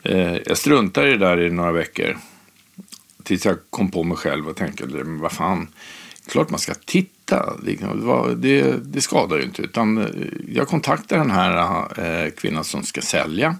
eh, 0.02 0.36
jag 0.36 0.56
struntade 0.56 1.08
i 1.08 1.10
det 1.10 1.18
där 1.18 1.40
i 1.40 1.50
några 1.50 1.72
veckor. 1.72 2.16
Tills 3.22 3.44
jag 3.44 3.56
kom 3.70 3.90
på 3.90 4.04
mig 4.04 4.16
själv 4.16 4.48
och 4.48 4.56
tänkte, 4.56 4.86
men 4.86 5.18
vad 5.18 5.32
fan, 5.32 5.68
klart 6.26 6.50
man 6.50 6.60
ska 6.60 6.74
titta. 6.74 7.56
Liksom, 7.62 8.36
det, 8.36 8.84
det 8.84 9.00
skadar 9.00 9.36
ju 9.36 9.42
inte. 9.42 9.62
Utan 9.62 9.98
eh, 9.98 10.06
jag 10.48 10.68
kontaktade 10.68 11.20
den 11.20 11.30
här 11.30 11.86
eh, 12.04 12.30
kvinnan 12.30 12.64
som 12.64 12.82
ska 12.82 13.00
sälja. 13.00 13.56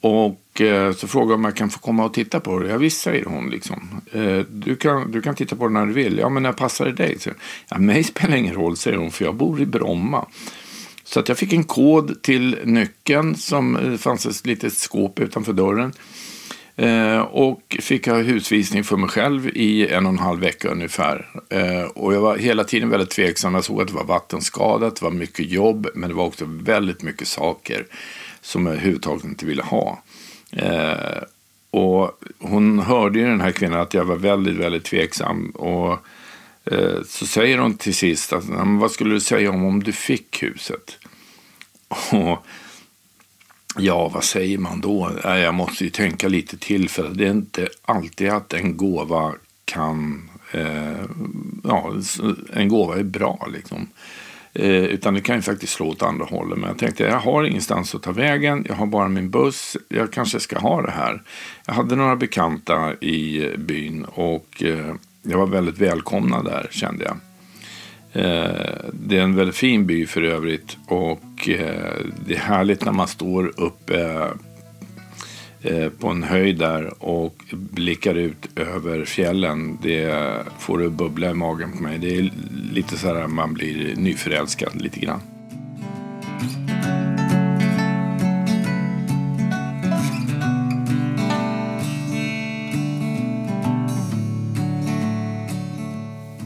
Och 0.00 0.60
eh, 0.60 0.92
så 0.92 1.08
frågade 1.08 1.34
om 1.34 1.44
jag 1.44 1.56
kan 1.56 1.70
få 1.70 1.78
komma 1.78 2.04
och 2.04 2.14
titta 2.14 2.40
på 2.40 2.58
det. 2.58 2.68
Ja 2.68 2.76
visst, 2.76 3.00
säger 3.00 3.24
hon. 3.24 3.50
Liksom. 3.50 4.00
Eh, 4.12 4.38
du, 4.50 4.76
kan, 4.76 5.10
du 5.10 5.22
kan 5.22 5.34
titta 5.34 5.56
på 5.56 5.66
det 5.66 5.72
när 5.74 5.86
du 5.86 5.92
vill. 5.92 6.18
Ja, 6.18 6.28
men 6.28 6.42
när 6.42 6.52
passar 6.52 6.84
det 6.84 6.92
dig? 6.92 7.18
Så, 7.18 7.30
ja, 7.68 7.78
mig 7.78 8.04
spelar 8.04 8.36
ingen 8.36 8.54
roll, 8.54 8.76
säger 8.76 8.96
hon, 8.96 9.10
för 9.10 9.24
jag 9.24 9.34
bor 9.34 9.60
i 9.60 9.66
Bromma. 9.66 10.26
Så 11.04 11.20
att 11.20 11.28
jag 11.28 11.38
fick 11.38 11.52
en 11.52 11.64
kod 11.64 12.22
till 12.22 12.58
nyckeln 12.64 13.34
som 13.34 13.78
det 13.82 13.98
fanns 13.98 14.26
ett 14.26 14.46
litet 14.46 14.72
skåp 14.72 15.20
utanför 15.20 15.52
dörren. 15.52 15.92
Eh, 16.76 17.20
och 17.20 17.76
fick 17.80 18.06
ha 18.06 18.16
husvisning 18.16 18.84
för 18.84 18.96
mig 18.96 19.08
själv 19.08 19.48
i 19.48 19.88
en 19.88 20.06
och 20.06 20.12
en 20.12 20.18
halv 20.18 20.40
vecka 20.40 20.68
ungefär. 20.68 21.26
Eh, 21.50 21.82
och 21.82 22.14
jag 22.14 22.20
var 22.20 22.36
hela 22.36 22.64
tiden 22.64 22.88
väldigt 22.88 23.10
tveksam. 23.10 23.54
Jag 23.54 23.64
såg 23.64 23.82
att 23.82 23.88
det 23.88 23.94
var 23.94 24.04
vattenskadat, 24.04 24.96
det 24.96 25.02
var 25.04 25.10
mycket 25.10 25.50
jobb, 25.50 25.88
men 25.94 26.08
det 26.08 26.16
var 26.16 26.24
också 26.24 26.44
väldigt 26.48 27.02
mycket 27.02 27.28
saker 27.28 27.86
som 28.48 28.66
jag 28.66 28.74
överhuvudtaget 28.74 29.24
inte 29.24 29.46
ville 29.46 29.62
ha. 29.62 30.02
Eh, 30.52 31.22
och 31.70 32.20
hon 32.38 32.78
hörde 32.78 33.18
ju 33.18 33.26
den 33.26 33.40
här 33.40 33.52
kvinnan 33.52 33.80
att 33.80 33.94
jag 33.94 34.04
var 34.04 34.16
väldigt, 34.16 34.56
väldigt 34.56 34.84
tveksam. 34.84 35.50
Och 35.50 35.92
eh, 36.64 37.02
så 37.06 37.26
säger 37.26 37.58
hon 37.58 37.76
till 37.76 37.94
sist 37.94 38.32
att 38.32 38.44
vad 38.80 38.90
skulle 38.90 39.14
du 39.14 39.20
säga 39.20 39.50
om 39.50 39.64
om 39.64 39.82
du 39.82 39.92
fick 39.92 40.42
huset? 40.42 40.98
Och 41.88 42.46
ja, 43.76 44.08
vad 44.08 44.24
säger 44.24 44.58
man 44.58 44.80
då? 44.80 45.10
Jag 45.24 45.54
måste 45.54 45.84
ju 45.84 45.90
tänka 45.90 46.28
lite 46.28 46.58
till 46.58 46.88
för 46.88 47.08
det 47.08 47.26
är 47.26 47.30
inte 47.30 47.68
alltid 47.82 48.28
att 48.28 48.52
en 48.52 48.76
gåva 48.76 49.34
kan 49.64 50.30
eh, 50.52 51.04
ja, 51.64 51.92
en 52.52 52.68
gåva 52.68 52.98
är 52.98 53.02
bra 53.02 53.48
liksom. 53.52 53.88
Eh, 54.58 54.84
utan 54.84 55.14
det 55.14 55.20
kan 55.20 55.36
ju 55.36 55.42
faktiskt 55.42 55.72
slå 55.72 55.88
åt 55.88 56.02
andra 56.02 56.24
hållet. 56.24 56.58
Men 56.58 56.68
jag 56.68 56.78
tänkte, 56.78 57.04
jag 57.04 57.18
har 57.18 57.44
ingenstans 57.44 57.94
att 57.94 58.02
ta 58.02 58.12
vägen. 58.12 58.64
Jag 58.68 58.74
har 58.74 58.86
bara 58.86 59.08
min 59.08 59.30
buss. 59.30 59.76
Jag 59.88 60.12
kanske 60.12 60.40
ska 60.40 60.58
ha 60.58 60.82
det 60.82 60.90
här. 60.90 61.22
Jag 61.66 61.74
hade 61.74 61.96
några 61.96 62.16
bekanta 62.16 62.94
i 63.00 63.50
byn 63.58 64.04
och 64.04 64.62
eh, 64.62 64.94
jag 65.22 65.38
var 65.38 65.46
väldigt 65.46 65.78
välkomna 65.78 66.42
där 66.42 66.68
kände 66.70 67.04
jag. 67.04 67.16
Eh, 68.12 68.90
det 68.92 69.18
är 69.18 69.22
en 69.22 69.36
väldigt 69.36 69.56
fin 69.56 69.86
by 69.86 70.06
för 70.06 70.22
övrigt 70.22 70.76
och 70.86 71.48
eh, 71.48 71.96
det 72.26 72.34
är 72.34 72.38
härligt 72.38 72.84
när 72.84 72.92
man 72.92 73.08
står 73.08 73.52
uppe 73.56 74.02
eh, 74.02 74.26
Eh, 75.62 75.88
på 75.88 76.08
en 76.08 76.22
höjd 76.22 76.58
där 76.58 77.04
och 77.04 77.44
blickar 77.52 78.14
ut 78.14 78.58
över 78.58 79.04
fjällen. 79.04 79.78
Det 79.82 80.14
får 80.58 80.78
det 80.78 80.90
bubbla 80.90 81.30
i 81.30 81.34
magen 81.34 81.72
på 81.72 81.82
mig. 81.82 81.98
Det 81.98 82.16
är 82.16 82.30
lite 82.72 82.96
så 82.96 83.14
här 83.14 83.26
man 83.26 83.54
blir 83.54 83.96
nyförälskad 83.96 84.80
lite 84.80 85.00
grann. 85.00 85.20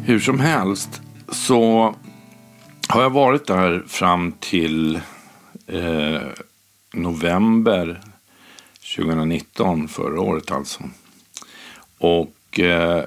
hur 0.05 0.21
som 0.21 0.41
helst 0.41 1.03
så 1.29 1.95
har 2.89 3.03
jag 3.03 3.11
varit 3.11 3.47
där 3.47 3.85
fram 3.87 4.33
till 4.41 5.01
eh, 5.67 6.21
november 6.93 8.01
2019, 8.97 9.89
förra 9.89 10.21
året 10.21 10.51
alltså. 10.51 10.83
Och 11.99 12.61
eh, 12.61 13.05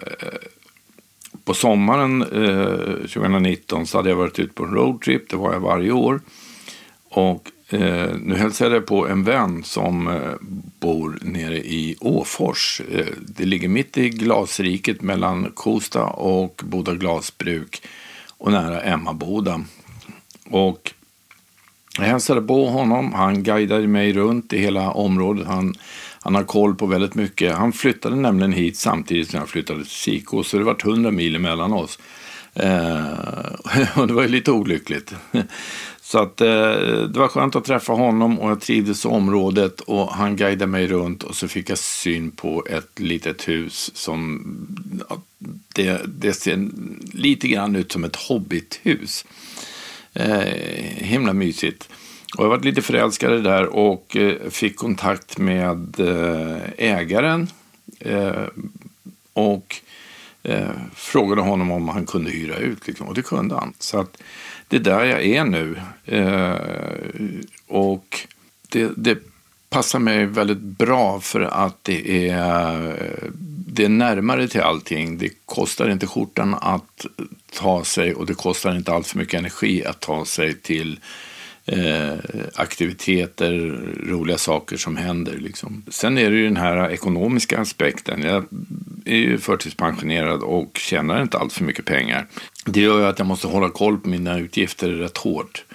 på 1.44 1.54
sommaren 1.54 2.22
eh, 2.22 2.96
2019 2.96 3.88
så 3.88 3.98
hade 3.98 4.10
jag 4.10 4.16
varit 4.16 4.40
ute 4.40 4.54
på 4.54 4.64
en 4.64 4.74
roadtrip, 4.74 5.30
det 5.30 5.38
var 5.38 5.54
jag 5.54 5.60
varje 5.60 5.92
år. 5.92 6.22
Och 7.10 7.52
eh, 7.70 8.16
nu 8.22 8.36
hälsade 8.36 8.76
jag 8.76 8.86
på 8.86 9.08
en 9.08 9.24
vän 9.24 9.64
som 9.64 10.08
eh, 10.08 10.34
bor 10.80 11.20
nere 11.22 11.58
i 11.58 11.96
Åfors. 12.00 12.82
Eh, 12.92 13.06
det 13.28 13.46
ligger 13.46 13.68
mitt 13.68 13.98
i 13.98 14.10
glasriket 14.10 15.02
mellan 15.02 15.52
Kosta 15.54 16.04
och 16.04 16.62
Boda 16.66 16.94
glasbruk 16.94 17.82
och 18.38 18.52
nära 18.52 18.82
Emmaboda. 18.82 19.64
Och 20.50 20.94
jag 21.98 22.06
hälsade 22.06 22.42
på 22.42 22.70
honom. 22.70 23.14
Han 23.14 23.44
guidade 23.44 23.88
mig 23.88 24.14
runt 24.14 24.54
i 24.54 24.58
hela 24.58 24.92
området. 24.92 25.48
Han, 25.48 25.74
han 26.20 26.36
har 26.36 26.44
koll 26.44 26.76
på 26.76 26.86
väldigt 26.86 27.16
mycket. 27.16 27.56
Han 27.56 27.74
flyttade 27.74 28.16
nämligen 28.16 28.54
hit 28.54 28.78
samtidigt 28.78 29.30
som 29.30 29.40
jag 29.40 29.50
flyttade 29.50 29.80
till 29.80 29.92
Siko, 29.92 30.44
så 30.44 30.58
det 30.58 30.64
var 30.64 30.78
100 30.84 31.12
mil 31.12 31.36
emellan 31.36 31.74
oss. 31.74 32.00
Eh, 32.54 33.96
och 33.96 34.08
det 34.08 34.14
var 34.14 34.22
ju 34.22 34.28
lite 34.28 34.52
olyckligt. 34.52 35.14
Så 36.02 36.20
att, 36.20 36.42
eh, 36.42 36.48
det 36.48 37.20
var 37.20 37.28
skönt 37.28 37.56
att 37.56 37.66
träffa 37.66 37.94
honom 37.94 38.40
och 38.40 38.52
jag 38.52 38.62
trivdes 38.62 39.06
i 39.06 39.08
området 39.08 39.82
och 39.82 40.14
han 40.14 40.36
guidade 40.36 40.68
mig 40.68 40.88
runt 40.88 41.24
och 41.24 41.36
så 41.36 41.48
fick 41.48 41.70
jag 41.70 41.78
syn 41.78 42.32
på 42.32 42.66
ett 42.70 43.00
litet 43.00 43.48
hus 43.48 43.92
som 43.96 44.44
det, 45.76 46.02
det 46.08 46.34
ser 46.34 46.70
lite 47.14 47.48
grann 47.48 47.76
ut 47.76 47.92
som 47.92 48.04
ett 48.04 48.16
hobbithus. 48.16 49.26
Eh, 50.16 50.40
himla 50.98 51.34
mysigt. 51.34 51.90
Och 52.38 52.44
jag 52.44 52.50
var 52.50 52.60
lite 52.60 52.82
förälskad 52.82 53.34
i 53.34 53.36
det 53.36 53.42
där 53.42 53.66
och 53.66 54.18
eh, 54.18 54.50
fick 54.50 54.76
kontakt 54.76 55.38
med 55.38 56.00
eh, 56.00 56.62
ägaren. 56.78 57.48
Eh, 58.00 58.46
och 59.34 59.76
eh, 60.44 60.70
frågade 60.96 61.42
honom 61.42 61.72
om 61.72 61.90
han 61.90 62.06
kunde 62.06 62.32
hyra 62.32 62.56
ut. 62.56 62.88
Liksom. 62.88 63.08
Och 63.08 63.14
det 63.14 63.22
kunde 63.22 63.56
han. 63.56 63.74
Så 63.80 64.00
att 64.00 64.22
det 64.68 64.76
är 64.76 64.80
där 64.80 65.04
jag 65.04 65.26
är 65.26 65.46
nu. 65.46 65.82
Eh, 66.06 67.28
och 67.68 68.20
det, 68.70 68.92
det 68.98 69.18
passar 69.70 70.00
mig 70.00 70.26
väldigt 70.26 70.62
bra 70.62 71.20
för 71.20 71.42
att 71.42 71.84
det 71.84 72.30
är, 72.30 72.96
det 73.76 73.86
är 73.86 73.90
närmare 73.90 74.48
till 74.48 74.62
allting. 74.62 75.18
Det 75.18 75.30
kostar 75.46 75.90
inte 75.90 76.08
skjortan 76.08 76.56
att 76.62 77.06
ta 77.54 77.84
sig 77.84 78.14
och 78.14 78.26
det 78.26 78.34
kostar 78.34 78.76
inte 78.76 78.92
allt 78.92 79.08
för 79.08 79.18
mycket 79.18 79.40
energi 79.40 79.86
att 79.86 80.00
ta 80.00 80.26
sig 80.26 80.54
till 80.54 81.00
eh, 81.66 82.14
aktiviteter, 82.56 83.52
roliga 84.08 84.38
saker 84.38 84.78
som 84.78 84.98
händer. 84.98 85.38
Liksom. 85.38 85.84
Sen 85.90 86.18
är 86.18 86.32
det 86.32 86.38
ju 86.38 86.44
den 86.44 86.58
här 86.58 86.90
ekonomiska 86.90 87.60
aspekten. 87.60 88.22
Jag 88.22 88.46
är 89.06 89.18
ju 89.18 89.38
förtidspensionerad 89.38 90.42
och 90.42 90.78
tjänar 90.78 91.22
inte 91.22 91.38
allt 91.38 91.54
för 91.54 91.64
mycket 91.64 91.86
pengar. 91.86 92.28
Det 92.66 92.82
gör 92.82 93.00
ju 93.00 93.06
att 93.06 93.20
jag 93.20 93.28
måste 93.28 93.48
hålla 93.48 93.70
koll 93.70 93.98
på 93.98 94.10
mina 94.10 94.40
utgifter 94.40 94.90
rätt 94.90 95.18
hårt. 95.18 95.66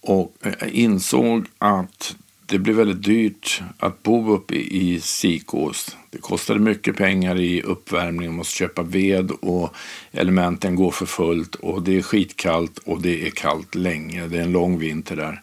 Och 0.00 0.36
jag 0.42 0.68
insåg 0.70 1.46
att 1.58 2.16
det 2.46 2.58
blev 2.58 2.76
väldigt 2.76 3.02
dyrt 3.02 3.62
att 3.78 4.02
bo 4.02 4.34
uppe 4.34 4.54
i 4.54 5.00
Sikås. 5.00 5.96
Det 6.10 6.18
kostade 6.18 6.60
mycket 6.60 6.96
pengar 6.96 7.40
i 7.40 7.62
uppvärmning, 7.62 8.28
man 8.28 8.36
måste 8.36 8.56
köpa 8.56 8.82
ved 8.82 9.30
och 9.30 9.74
elementen 10.12 10.76
går 10.76 10.90
för 10.90 11.06
fullt 11.06 11.54
och 11.54 11.82
det 11.82 11.96
är 11.96 12.02
skitkallt 12.02 12.78
och 12.78 13.02
det 13.02 13.26
är 13.26 13.30
kallt 13.30 13.74
länge. 13.74 14.26
Det 14.26 14.38
är 14.38 14.42
en 14.42 14.52
lång 14.52 14.78
vinter 14.78 15.16
där. 15.16 15.42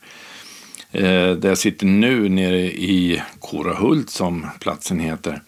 Eh, 0.92 1.36
där 1.38 1.50
jag 1.50 1.58
sitter 1.58 1.86
nu 1.86 2.30
nere 2.30 2.62
i 2.62 3.22
Korahult 3.40 4.10
som 4.10 4.48
platsen 4.60 5.00
heter 5.00 5.42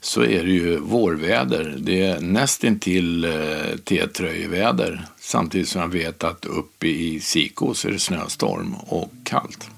så 0.00 0.22
är 0.22 0.44
det 0.44 0.50
ju 0.50 0.78
vårväder. 0.78 1.76
Det 1.78 2.02
är 2.02 2.20
nästintill 2.20 3.24
eh, 3.24 3.76
T-tröjväder 3.84 5.06
samtidigt 5.20 5.68
som 5.68 5.80
jag 5.80 5.88
vet 5.88 6.24
att 6.24 6.44
uppe 6.44 6.86
i 6.88 7.20
Sikås 7.20 7.84
är 7.84 7.90
det 7.90 7.98
snöstorm 7.98 8.74
och 8.74 9.12
kallt. 9.24 9.70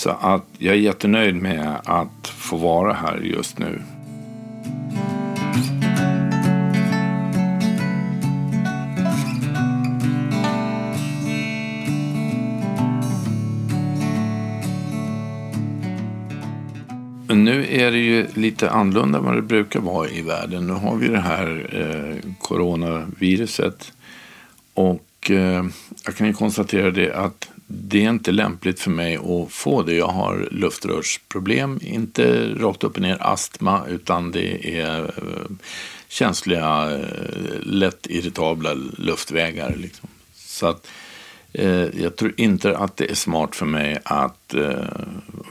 Så 0.00 0.10
att 0.10 0.44
jag 0.58 0.74
är 0.74 0.78
jättenöjd 0.78 1.34
med 1.34 1.80
att 1.84 2.28
få 2.28 2.56
vara 2.56 2.92
här 2.92 3.16
just 3.16 3.58
nu. 3.58 3.82
Nu 17.28 17.66
är 17.70 17.90
det 17.90 17.98
ju 17.98 18.26
lite 18.34 18.70
annorlunda 18.70 19.18
än 19.18 19.24
vad 19.24 19.34
det 19.34 19.42
brukar 19.42 19.80
vara 19.80 20.08
i 20.08 20.22
världen. 20.22 20.66
Nu 20.66 20.72
har 20.72 20.96
vi 20.96 21.08
det 21.08 21.20
här 21.20 21.68
eh, 21.72 22.32
coronaviruset. 22.38 23.92
Och 24.74 25.30
eh, 25.30 25.64
jag 26.04 26.16
kan 26.16 26.26
ju 26.26 26.32
konstatera 26.32 26.90
det 26.90 27.12
att 27.12 27.50
det 27.72 28.04
är 28.04 28.10
inte 28.10 28.32
lämpligt 28.32 28.80
för 28.80 28.90
mig 28.90 29.16
att 29.16 29.52
få 29.52 29.82
det. 29.82 29.94
Jag 29.94 30.08
har 30.08 30.48
luftrörsproblem, 30.50 31.80
inte 31.82 32.54
rakt 32.54 32.84
upp 32.84 32.96
och 32.96 33.02
ner 33.02 33.16
astma, 33.20 33.86
utan 33.88 34.30
det 34.30 34.80
är 34.80 35.02
eh, 35.02 35.56
känsliga, 36.08 36.90
eh, 36.90 37.60
lätt 37.60 38.06
irritabla 38.06 38.74
luftvägar. 38.98 39.74
Liksom. 39.76 40.08
Så 40.34 40.66
att, 40.66 40.86
eh, 41.52 42.02
jag 42.02 42.16
tror 42.16 42.32
inte 42.36 42.76
att 42.76 42.96
det 42.96 43.10
är 43.10 43.14
smart 43.14 43.56
för 43.56 43.66
mig 43.66 43.98
att 44.04 44.54
eh, 44.54 44.84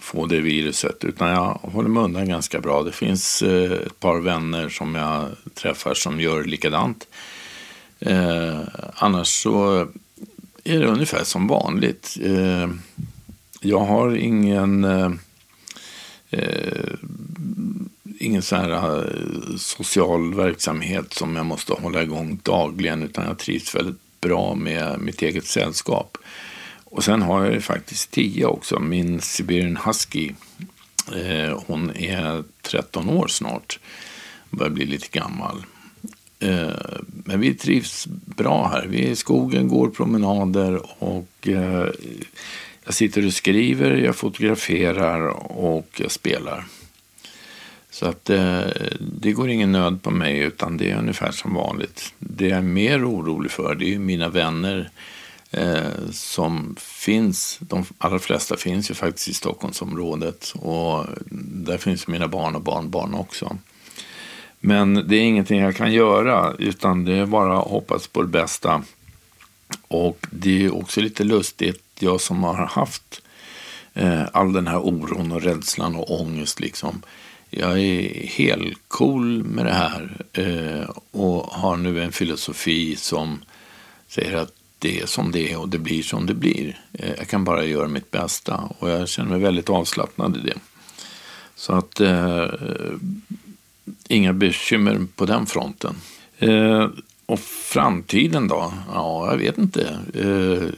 få 0.01 0.25
det 0.25 0.39
viruset, 0.39 1.03
utan 1.03 1.29
jag 1.29 1.59
håller 1.61 1.89
mig 1.89 2.03
undan 2.03 2.29
ganska 2.29 2.59
bra. 2.59 2.83
Det 2.83 2.91
finns 2.91 3.41
eh, 3.41 3.71
ett 3.71 3.99
par 3.99 4.19
vänner 4.19 4.69
som 4.69 4.95
jag 4.95 5.25
träffar 5.53 5.93
som 5.93 6.19
gör 6.21 6.43
likadant. 6.43 7.07
Eh, 7.99 8.59
annars 8.95 9.27
så 9.27 9.87
är 10.63 10.79
det 10.79 10.87
ungefär 10.87 11.23
som 11.23 11.47
vanligt. 11.47 12.17
Eh, 12.21 12.69
jag 13.61 13.79
har 13.79 14.15
ingen, 14.15 14.83
eh, 14.83 15.11
eh 16.29 16.93
ingen 18.19 18.41
sån 18.41 18.59
här 18.59 18.71
eh, 18.71 19.55
social 19.57 20.33
verksamhet 20.33 21.13
som 21.13 21.35
jag 21.35 21.45
måste 21.45 21.73
hålla 21.73 22.03
igång 22.03 22.39
dagligen 22.43 23.03
utan 23.03 23.25
jag 23.25 23.39
trivs 23.39 23.75
väldigt 23.75 24.21
bra 24.21 24.55
med 24.55 24.99
mitt 24.99 25.21
eget 25.21 25.45
sällskap. 25.45 26.17
Och 26.83 27.03
sen 27.03 27.21
har 27.21 27.45
jag 27.45 27.53
ju 27.53 27.61
faktiskt 27.61 28.11
tio 28.11 28.45
också, 28.45 28.79
min 28.79 29.21
Siberian 29.21 29.77
Husky. 29.85 30.31
Eh, 31.15 31.61
hon 31.67 31.95
är 31.95 32.43
13 32.61 33.09
år 33.09 33.27
snart, 33.27 33.79
börjar 34.49 34.71
bli 34.71 34.85
lite 34.85 35.07
gammal. 35.19 35.65
Eh, 36.39 36.69
men 37.01 37.39
vi 37.39 37.53
trivs 37.53 38.07
bra 38.25 38.67
här. 38.67 38.85
Vi 38.89 39.05
är 39.05 39.09
i 39.09 39.15
skogen, 39.15 39.67
går 39.67 39.89
promenader 39.89 41.03
och 41.03 41.47
eh, 41.47 41.87
jag 42.85 42.93
sitter 42.93 43.25
och 43.25 43.33
skriver, 43.33 43.95
jag 43.95 44.15
fotograferar 44.15 45.27
och 45.51 45.87
jag 45.95 46.11
spelar. 46.11 46.65
Så 47.91 48.05
att 48.05 48.29
eh, 48.29 48.61
det 48.99 49.31
går 49.31 49.49
ingen 49.49 49.71
nöd 49.71 50.03
på 50.03 50.11
mig 50.11 50.39
utan 50.39 50.77
det 50.77 50.91
är 50.91 50.97
ungefär 50.97 51.31
som 51.31 51.53
vanligt. 51.53 52.13
Det 52.19 52.47
jag 52.47 52.57
är 52.57 52.61
mer 52.61 53.09
orolig 53.09 53.51
för 53.51 53.75
det 53.75 53.95
är 53.95 53.99
mina 53.99 54.29
vänner 54.29 54.89
som 56.11 56.75
finns. 56.79 57.59
De 57.61 57.85
allra 57.97 58.19
flesta 58.19 58.57
finns 58.57 58.91
ju 58.91 58.93
faktiskt 58.93 59.27
i 59.27 59.33
Stockholmsområdet 59.33 60.53
och 60.55 61.05
där 61.65 61.77
finns 61.77 62.07
mina 62.07 62.27
barn 62.27 62.55
och 62.55 62.61
barnbarn 62.61 63.13
också. 63.13 63.57
Men 64.59 64.93
det 65.07 65.15
är 65.15 65.21
ingenting 65.21 65.59
jag 65.59 65.75
kan 65.75 65.93
göra 65.93 66.53
utan 66.59 67.05
det 67.05 67.13
är 67.13 67.25
bara 67.25 67.59
att 67.59 67.67
hoppas 67.67 68.07
på 68.07 68.21
det 68.21 68.27
bästa. 68.27 68.83
Och 69.87 70.27
det 70.31 70.65
är 70.65 70.75
också 70.75 71.01
lite 71.01 71.23
lustigt, 71.23 71.83
jag 71.99 72.21
som 72.21 72.43
har 72.43 72.65
haft 72.65 73.21
eh, 73.93 74.23
all 74.33 74.53
den 74.53 74.67
här 74.67 74.79
oron 74.79 75.31
och 75.31 75.41
rädslan 75.41 75.95
och 75.95 76.21
ångest 76.21 76.59
liksom. 76.59 77.01
Jag 77.49 77.79
är 77.79 78.27
helt 78.27 78.77
cool 78.87 79.43
med 79.43 79.65
det 79.65 79.73
här 79.73 80.25
eh, 80.33 80.89
och 81.11 81.43
har 81.43 81.77
nu 81.77 82.03
en 82.03 82.11
filosofi 82.11 82.95
som 82.95 83.39
säger 84.07 84.37
att 84.37 84.53
det 84.79 85.01
är 85.01 85.05
som 85.05 85.31
det 85.31 85.51
är 85.51 85.59
och 85.59 85.69
det 85.69 85.77
blir 85.77 86.03
som 86.03 86.25
det 86.25 86.33
blir. 86.33 86.81
Eh, 86.93 87.13
jag 87.17 87.27
kan 87.27 87.43
bara 87.43 87.65
göra 87.65 87.87
mitt 87.87 88.11
bästa 88.11 88.69
och 88.79 88.89
jag 88.89 89.09
känner 89.09 89.29
mig 89.29 89.39
väldigt 89.39 89.69
avslappnad 89.69 90.37
i 90.37 90.39
det. 90.39 90.57
Så 91.55 91.73
att 91.73 91.99
eh, 91.99 92.47
inga 94.09 94.33
bekymmer 94.33 95.07
på 95.15 95.25
den 95.25 95.45
fronten. 95.45 95.95
Eh, 96.37 96.87
och 97.25 97.39
framtiden 97.39 98.47
då? 98.47 98.73
Ja, 98.93 99.31
jag 99.31 99.37
vet 99.37 99.57
inte. 99.57 99.99
Eh, 100.13 100.69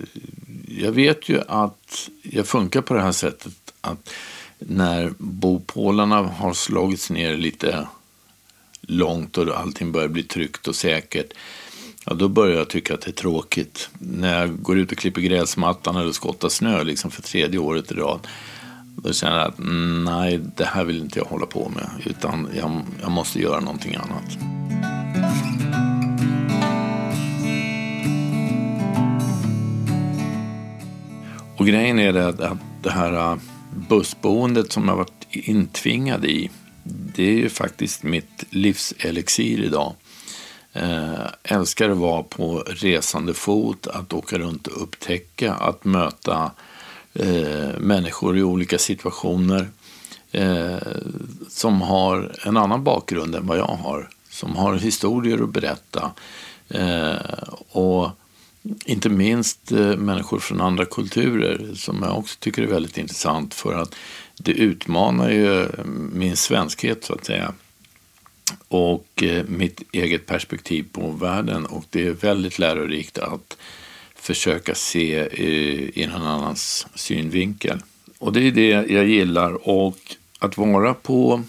jag 0.82 0.91
vet 0.91 1.30
ju 1.30 1.41
att 1.48 2.10
jag 2.22 2.48
funkar 2.48 2.82
på 2.82 2.94
det 2.94 3.02
här 3.02 3.12
sättet 3.12 3.74
att 3.82 4.10
när 4.60 5.13
bopålarna 5.17 6.22
har 6.22 6.54
slagits 6.54 7.10
ner 7.10 7.38
lite 7.38 7.88
långt 8.82 9.38
och 9.38 9.60
allting 9.60 9.91
börjar 9.91 10.08
bli 10.08 10.24
tryggt 10.24 10.67
och 10.67 10.76
säkert 10.76 11.34
Ja, 12.06 12.13
då 12.13 12.28
börjar 12.28 12.58
jag 12.58 12.70
tycka 12.70 12.94
att 12.94 13.02
det 13.02 13.12
är 13.12 13.13
tråkigt. 13.13 13.89
När 14.00 14.39
jag 14.39 14.62
går 14.62 14.78
ut 14.78 14.91
och 14.91 14.98
klipper 14.98 15.22
gräsmattan 15.22 15.96
eller 15.96 16.12
skottar 16.12 16.50
snö 16.50 16.84
liksom 16.84 17.12
för 17.12 17.22
tredje 17.22 17.60
året 17.60 17.91
i 17.91 17.96
rad. 17.96 18.28
Då 18.95 19.13
känner 19.13 19.38
jag 19.38 19.47
att 19.47 19.60
nej, 20.06 20.39
det 20.58 20.65
här 20.65 20.84
vill 20.84 20.97
inte 20.97 21.19
jag 21.19 21.25
hålla 21.25 21.45
på 21.45 21.69
med. 21.69 21.89
Utan 22.06 22.49
jag, 22.56 22.82
jag 23.01 23.12
måste 23.12 23.39
göra 23.39 23.60
någonting 23.60 23.95
annat. 23.95 24.38
Och 31.58 31.67
grejen 31.67 31.99
är 31.99 32.13
det 32.13 32.27
att 32.27 32.58
det 32.82 32.91
här 32.91 33.13
äh, 33.13 33.38
bussboendet 33.89 34.71
som 34.71 34.88
jag 34.88 34.95
varit 34.95 35.27
intvingad 35.30 36.25
i. 36.25 36.49
Det 36.84 37.23
är 37.23 37.34
ju 37.34 37.49
faktiskt 37.49 38.04
mitt 38.04 38.45
livselixir 38.49 39.63
idag. 39.63 39.93
Eh, 40.73 41.25
älskar 41.43 41.89
att 41.89 41.97
vara 41.97 42.23
på 42.23 42.63
resande 42.67 43.34
fot, 43.34 43.88
att 43.88 44.13
åka 44.13 44.38
runt 44.38 44.67
och 44.67 44.84
upptäcka, 44.84 45.54
att 45.54 45.86
möta 45.86 46.51
eh, 47.13 47.80
människor 47.80 48.38
i 48.38 48.43
olika 48.43 48.78
situationer 48.78 49.69
eh, 50.32 50.78
som 51.50 51.82
har 51.82 52.36
en 52.45 52.58
annan 52.58 52.84
bakgrund 52.84 53.36
än 53.36 53.47
vad 53.47 53.58
jag 53.58 53.65
har. 53.84 54.10
Som 54.30 54.56
har 54.56 54.76
historier 54.76 55.43
att 55.43 55.50
berätta. 55.50 56.12
Eh, 56.69 57.15
och 57.69 58.10
inte 58.86 59.10
minst 59.10 59.71
eh, 59.71 59.97
människor 59.97 60.39
från 60.39 60.62
andra 60.62 60.86
kulturer 60.86 61.71
som 61.76 62.04
jag 62.04 62.17
också 62.17 62.38
tycker 62.39 62.63
är 62.63 62.67
väldigt 62.67 62.97
intressant 62.97 63.54
för 63.54 63.74
att 63.74 63.95
det 64.38 64.52
utmanar 64.52 65.30
ju 65.30 65.67
min 66.13 66.38
svenskhet 66.38 67.04
så 67.04 67.13
att 67.13 67.26
säga 67.26 67.54
och 68.67 69.24
eh, 69.24 69.45
mitt 69.47 69.82
eget 69.91 70.26
perspektiv 70.26 70.86
på 70.91 71.12
världen 71.12 71.65
och 71.65 71.86
det 71.89 72.08
är 72.08 72.12
väldigt 72.12 72.60
lärorikt 72.60 73.17
att 73.17 73.58
försöka 74.21 74.75
se 74.75 75.19
eh, 75.19 75.99
i 75.99 76.10
någon 76.12 76.27
annans 76.27 76.88
synvinkel. 76.95 77.81
Och 78.19 78.34
det 78.34 78.47
är 78.47 78.51
det 78.51 78.69
jag 78.69 79.07
gillar 79.07 79.69
och 79.69 79.97
att 80.39 80.57
vara 80.57 80.93
på 80.93 81.43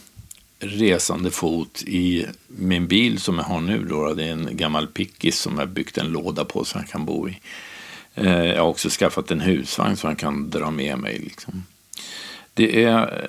resande 0.59 1.31
fot 1.31 1.83
i 1.87 2.27
min 2.47 2.87
bil 2.87 3.21
som 3.21 3.39
jag 3.39 3.45
har 3.45 3.61
nu. 3.61 3.85
Då, 3.85 4.15
det 4.15 4.25
är 4.25 4.33
en 4.33 4.57
gammal 4.57 4.87
pickis 4.87 5.39
som 5.39 5.59
jag 5.59 5.69
byggt 5.69 5.99
en 5.99 6.07
låda 6.07 6.45
på 6.45 6.65
så 6.65 6.79
han 6.79 6.87
kan 6.87 7.05
bo 7.05 7.29
i. 7.29 7.41
Eh, 8.15 8.45
jag 8.45 8.63
har 8.63 8.69
också 8.69 8.89
skaffat 8.89 9.31
en 9.31 9.41
husvagn 9.41 9.97
så 9.97 10.07
han 10.07 10.17
kan 10.17 10.51
dra 10.51 10.71
med 10.71 10.99
mig. 10.99 11.19
Liksom. 11.19 11.65
Det 12.55 12.85
är, 12.85 13.29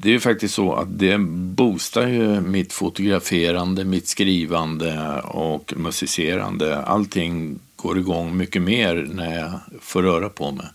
det 0.00 0.14
är 0.14 0.18
faktiskt 0.18 0.54
så 0.54 0.74
att 0.74 0.98
det 0.98 1.18
boostar 1.18 2.06
ju 2.06 2.40
mitt 2.40 2.72
fotograferande, 2.72 3.84
mitt 3.84 4.08
skrivande 4.08 5.20
och 5.20 5.74
musicerande. 5.76 6.76
Allting 6.76 7.58
går 7.86 7.98
igång 7.98 8.36
mycket 8.36 8.62
mer 8.62 9.08
när 9.12 9.38
jag 9.38 9.50
får 9.80 10.02
röra 10.02 10.28
på 10.28 10.50
mig. 10.50 10.66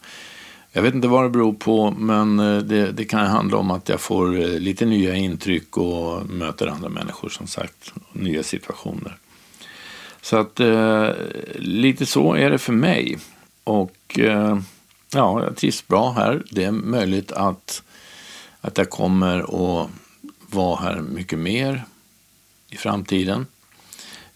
Jag 0.71 0.81
vet 0.81 0.93
inte 0.93 1.07
vad 1.07 1.23
det 1.23 1.29
beror 1.29 1.53
på, 1.53 1.91
men 1.91 2.39
eh, 2.39 2.57
det, 2.57 2.91
det 2.91 3.05
kan 3.05 3.27
handla 3.27 3.57
om 3.57 3.71
att 3.71 3.89
jag 3.89 4.01
får 4.01 4.39
eh, 4.39 4.59
lite 4.59 4.85
nya 4.85 5.15
intryck 5.15 5.77
och 5.77 6.29
möter 6.29 6.67
andra 6.67 6.89
människor 6.89 7.29
som 7.29 7.47
sagt, 7.47 7.93
nya 8.13 8.43
situationer. 8.43 9.17
Så 10.21 10.37
att 10.37 10.59
eh, 10.59 11.09
lite 11.55 12.05
så 12.05 12.33
är 12.33 12.49
det 12.49 12.57
för 12.57 12.73
mig. 12.73 13.17
Och 13.63 14.19
eh, 14.19 14.59
ja, 15.13 15.43
jag 15.43 15.55
trivs 15.55 15.87
bra 15.87 16.11
här. 16.11 16.43
Det 16.51 16.63
är 16.63 16.71
möjligt 16.71 17.31
att, 17.31 17.83
att 18.61 18.77
jag 18.77 18.89
kommer 18.89 19.39
att 19.39 19.89
vara 20.49 20.75
här 20.75 21.01
mycket 21.01 21.39
mer 21.39 21.83
i 22.69 22.77
framtiden. 22.77 23.45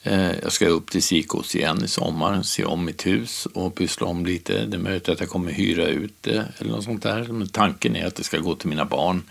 Eh, 0.05 0.31
jag 0.43 0.51
ska 0.51 0.67
upp 0.67 0.91
till 0.91 1.03
Sikos 1.03 1.55
igen 1.55 1.83
i 1.83 1.87
sommar, 1.87 2.43
se 2.43 2.65
om 2.65 2.85
mitt 2.85 3.05
hus 3.05 3.45
och 3.45 3.75
pyssla 3.75 4.07
om 4.07 4.25
lite. 4.25 4.65
Det 4.65 4.77
är 4.77 4.81
möjligt 4.81 5.09
att 5.09 5.19
jag 5.19 5.29
kommer 5.29 5.51
hyra 5.51 5.87
ut 5.87 6.13
det 6.21 6.45
eller 6.57 6.71
något 6.71 6.83
sånt 6.83 7.03
där. 7.03 7.23
Men 7.23 7.47
tanken 7.47 7.95
är 7.95 8.05
att 8.05 8.15
det 8.15 8.23
ska 8.23 8.39
gå 8.39 8.55
till 8.55 8.69
mina 8.69 8.85
barn 8.85 9.23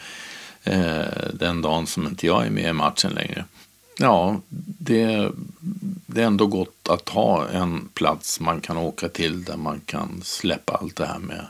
eh, 0.64 1.04
den 1.32 1.62
dagen 1.62 1.86
som 1.86 2.06
inte 2.06 2.26
jag 2.26 2.46
är 2.46 2.50
med 2.50 2.70
i 2.70 2.72
matchen 2.72 3.12
längre. 3.12 3.44
Ja, 3.98 4.40
det, 4.78 5.30
det 6.06 6.22
är 6.22 6.26
ändå 6.26 6.46
gott 6.46 6.88
att 6.88 7.08
ha 7.08 7.48
en 7.48 7.88
plats 7.94 8.40
man 8.40 8.60
kan 8.60 8.76
åka 8.76 9.08
till 9.08 9.44
där 9.44 9.56
man 9.56 9.80
kan 9.80 10.20
släppa 10.24 10.72
allt 10.74 10.96
det 10.96 11.06
här 11.06 11.18
med 11.18 11.46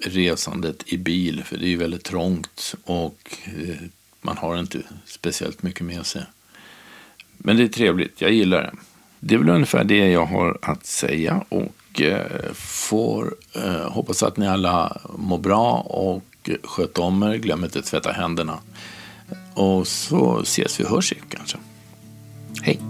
resandet 0.00 0.82
i 0.86 0.98
bil. 0.98 1.44
För 1.44 1.56
det 1.56 1.66
är 1.66 1.70
ju 1.70 1.76
väldigt 1.76 2.04
trångt 2.04 2.74
och 2.84 3.38
eh, 3.44 3.76
man 4.20 4.38
har 4.38 4.58
inte 4.58 4.82
speciellt 5.06 5.62
mycket 5.62 5.86
med 5.86 6.06
sig. 6.06 6.22
Men 7.44 7.56
det 7.56 7.62
är 7.62 7.68
trevligt, 7.68 8.20
jag 8.20 8.32
gillar 8.32 8.62
det. 8.62 8.72
Det 9.20 9.34
är 9.34 9.38
väl 9.38 9.48
ungefär 9.48 9.84
det 9.84 10.10
jag 10.10 10.26
har 10.26 10.58
att 10.62 10.86
säga 10.86 11.44
och 11.48 12.00
eh, 12.00 12.52
får 12.54 13.34
eh, 13.52 13.90
hoppas 13.90 14.22
att 14.22 14.36
ni 14.36 14.48
alla 14.48 15.00
mår 15.16 15.38
bra 15.38 15.72
och 15.74 16.50
sköt 16.64 16.98
om 16.98 17.22
er. 17.22 17.34
Glöm 17.36 17.64
inte 17.64 17.78
att 17.78 17.84
tvätta 17.84 18.12
händerna. 18.12 18.58
Och 19.54 19.86
så 19.86 20.40
ses 20.40 20.80
vi 20.80 20.84
och 20.84 20.88
hörs 20.88 21.12
kanske. 21.28 21.58
Hej! 22.62 22.80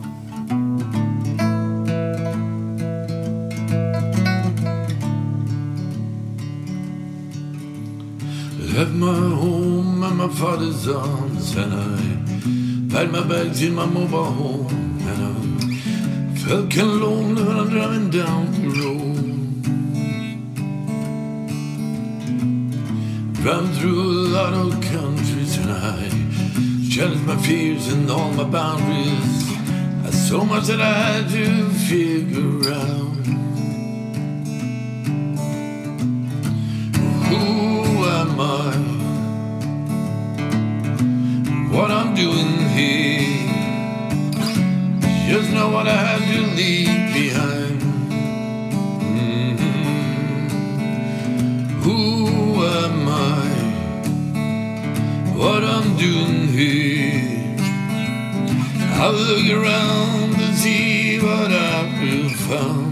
Left 8.75 8.91
my 8.91 9.35
home 9.35 10.07
and 10.07 10.17
my 10.17 10.29
father's 10.29 10.89
arms 10.89 11.57
and 11.57 11.73
I 11.75 12.32
packed 12.93 13.11
my 13.11 13.27
bags 13.27 13.63
in 13.63 13.75
my 13.75 13.87
mobile 13.87 14.25
home 14.25 14.67
and 15.09 15.19
I 15.31 16.37
felt 16.41 16.71
kind 16.71 16.91
of 16.91 17.01
lonely 17.01 17.43
when 17.43 17.59
I'm 17.59 17.71
driving 17.71 18.11
down 18.11 18.53
the 18.53 18.69
road. 18.81 19.63
Driving 23.43 23.73
through 23.77 24.03
a 24.03 24.29
lot 24.37 24.53
of 24.53 24.79
countries 24.83 25.57
and 25.57 25.71
I 25.71 26.11
challenged 26.91 27.25
my 27.25 27.37
fears 27.39 27.91
and 27.91 28.11
all 28.11 28.31
my 28.33 28.45
boundaries. 28.45 29.39
There's 30.03 30.29
so 30.29 30.45
much 30.45 30.67
that 30.67 30.83
I 30.83 30.93
had 30.93 31.31
to 31.31 31.71
figure 31.89 32.75
out. 32.75 33.27
Who 37.29 37.45
am 38.21 38.39
I? 38.39 38.93
What 41.75 41.91
I'm 41.91 42.15
doing 42.15 42.62
leave 46.57 47.13
behind. 47.13 47.81
Mhm. 49.17 49.59
Who 51.85 51.99
am 52.83 53.09
I? 53.09 53.45
What 55.41 55.63
I'm 55.65 55.97
doing 55.97 56.49
here? 56.49 57.57
I'll 59.01 59.13
look 59.13 59.47
around 59.51 60.35
and 60.45 60.55
see 60.57 61.19
what 61.19 61.51
I've 61.51 61.93
found. 62.49 62.83
I've 62.83 62.92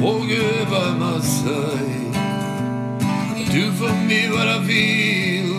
Forgive 0.00 0.72
I 0.72 0.94
must 0.96 1.44
say, 1.44 1.84
Do 3.52 3.70
for 3.72 3.92
me 4.08 4.30
what 4.30 4.48
I 4.48 4.64
feel 4.64 5.50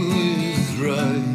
is 0.57 0.77
right. 0.79 1.31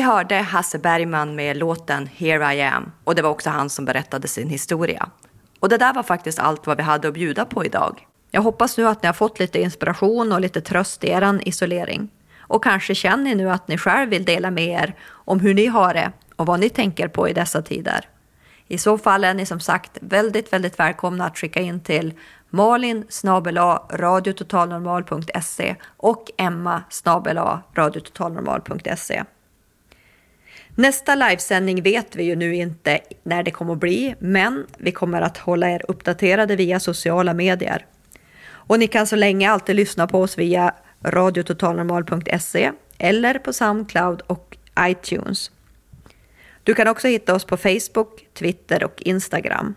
Ni 0.00 0.06
hörde 0.06 0.36
Hasse 0.36 0.78
Bergman 0.78 1.34
med 1.34 1.56
låten 1.56 2.06
Here 2.16 2.54
I 2.54 2.62
am 2.62 2.92
och 3.04 3.14
det 3.14 3.22
var 3.22 3.30
också 3.30 3.50
han 3.50 3.70
som 3.70 3.84
berättade 3.84 4.28
sin 4.28 4.48
historia. 4.48 5.08
Och 5.60 5.68
det 5.68 5.78
där 5.78 5.94
var 5.94 6.02
faktiskt 6.02 6.38
allt 6.38 6.66
vad 6.66 6.76
vi 6.76 6.82
hade 6.82 7.08
att 7.08 7.14
bjuda 7.14 7.44
på 7.44 7.64
idag. 7.64 8.06
Jag 8.30 8.42
hoppas 8.42 8.78
nu 8.78 8.88
att 8.88 9.02
ni 9.02 9.06
har 9.06 9.12
fått 9.12 9.38
lite 9.38 9.60
inspiration 9.60 10.32
och 10.32 10.40
lite 10.40 10.60
tröst 10.60 11.04
i 11.04 11.10
er 11.10 11.40
isolering. 11.48 12.08
Och 12.40 12.64
kanske 12.64 12.94
känner 12.94 13.24
ni 13.24 13.34
nu 13.34 13.50
att 13.50 13.68
ni 13.68 13.78
själv 13.78 14.10
vill 14.10 14.24
dela 14.24 14.50
med 14.50 14.68
er 14.68 14.94
om 15.10 15.40
hur 15.40 15.54
ni 15.54 15.66
har 15.66 15.94
det 15.94 16.12
och 16.36 16.46
vad 16.46 16.60
ni 16.60 16.68
tänker 16.68 17.08
på 17.08 17.28
i 17.28 17.32
dessa 17.32 17.62
tider. 17.62 18.08
I 18.68 18.78
så 18.78 18.98
fall 18.98 19.24
är 19.24 19.34
ni 19.34 19.46
som 19.46 19.60
sagt 19.60 19.98
väldigt, 20.00 20.52
väldigt 20.52 20.78
välkomna 20.78 21.26
att 21.26 21.38
skicka 21.38 21.60
in 21.60 21.80
till 21.80 22.14
malin 22.50 23.04
radiototalnormal.se 23.90 25.76
och 25.96 26.30
emma 26.36 26.82
radiototalnormal.se. 27.74 29.24
Nästa 30.74 31.14
livesändning 31.14 31.82
vet 31.82 32.16
vi 32.16 32.24
ju 32.24 32.36
nu 32.36 32.54
inte 32.54 33.00
när 33.22 33.42
det 33.42 33.50
kommer 33.50 33.72
att 33.72 33.78
bli, 33.78 34.14
men 34.18 34.66
vi 34.78 34.92
kommer 34.92 35.22
att 35.22 35.38
hålla 35.38 35.70
er 35.70 35.82
uppdaterade 35.88 36.56
via 36.56 36.80
sociala 36.80 37.34
medier. 37.34 37.86
Och 38.48 38.78
ni 38.78 38.86
kan 38.86 39.06
så 39.06 39.16
länge 39.16 39.50
alltid 39.50 39.76
lyssna 39.76 40.06
på 40.06 40.20
oss 40.20 40.38
via 40.38 40.74
radiototalnormal.se 41.02 42.72
eller 42.98 43.38
på 43.38 43.52
Soundcloud 43.52 44.22
och 44.26 44.56
iTunes. 44.80 45.50
Du 46.64 46.74
kan 46.74 46.88
också 46.88 47.08
hitta 47.08 47.34
oss 47.34 47.44
på 47.44 47.56
Facebook, 47.56 48.26
Twitter 48.34 48.84
och 48.84 49.02
Instagram. 49.02 49.74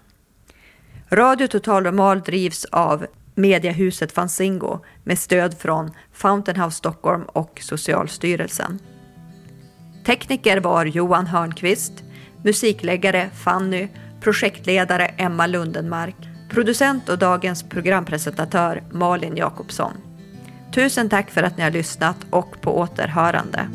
Radio 1.09 1.47
Total 1.47 1.84
Normal 1.84 2.21
drivs 2.21 2.65
av 2.65 3.05
mediehuset 3.36 4.11
Fanzingo 4.11 4.80
med 5.03 5.19
stöd 5.19 5.57
från 5.57 5.91
Fountain 6.13 6.61
House 6.61 6.78
Stockholm 6.78 7.24
och 7.24 7.59
Socialstyrelsen. 7.61 8.80
Tekniker 10.05 10.57
var 10.57 10.85
Johan 10.85 11.27
Hörnqvist, 11.27 11.93
musikläggare 12.43 13.29
Fanny, 13.33 13.87
projektledare 14.21 15.05
Emma 15.05 15.47
Lundenmark, 15.47 16.15
producent 16.49 17.09
och 17.09 17.17
dagens 17.17 17.63
programpresentatör 17.63 18.83
Malin 18.91 19.37
Jakobsson. 19.37 19.93
Tusen 20.73 21.09
tack 21.09 21.31
för 21.31 21.43
att 21.43 21.57
ni 21.57 21.63
har 21.63 21.71
lyssnat 21.71 22.17
och 22.29 22.61
på 22.61 22.79
återhörande. 22.79 23.67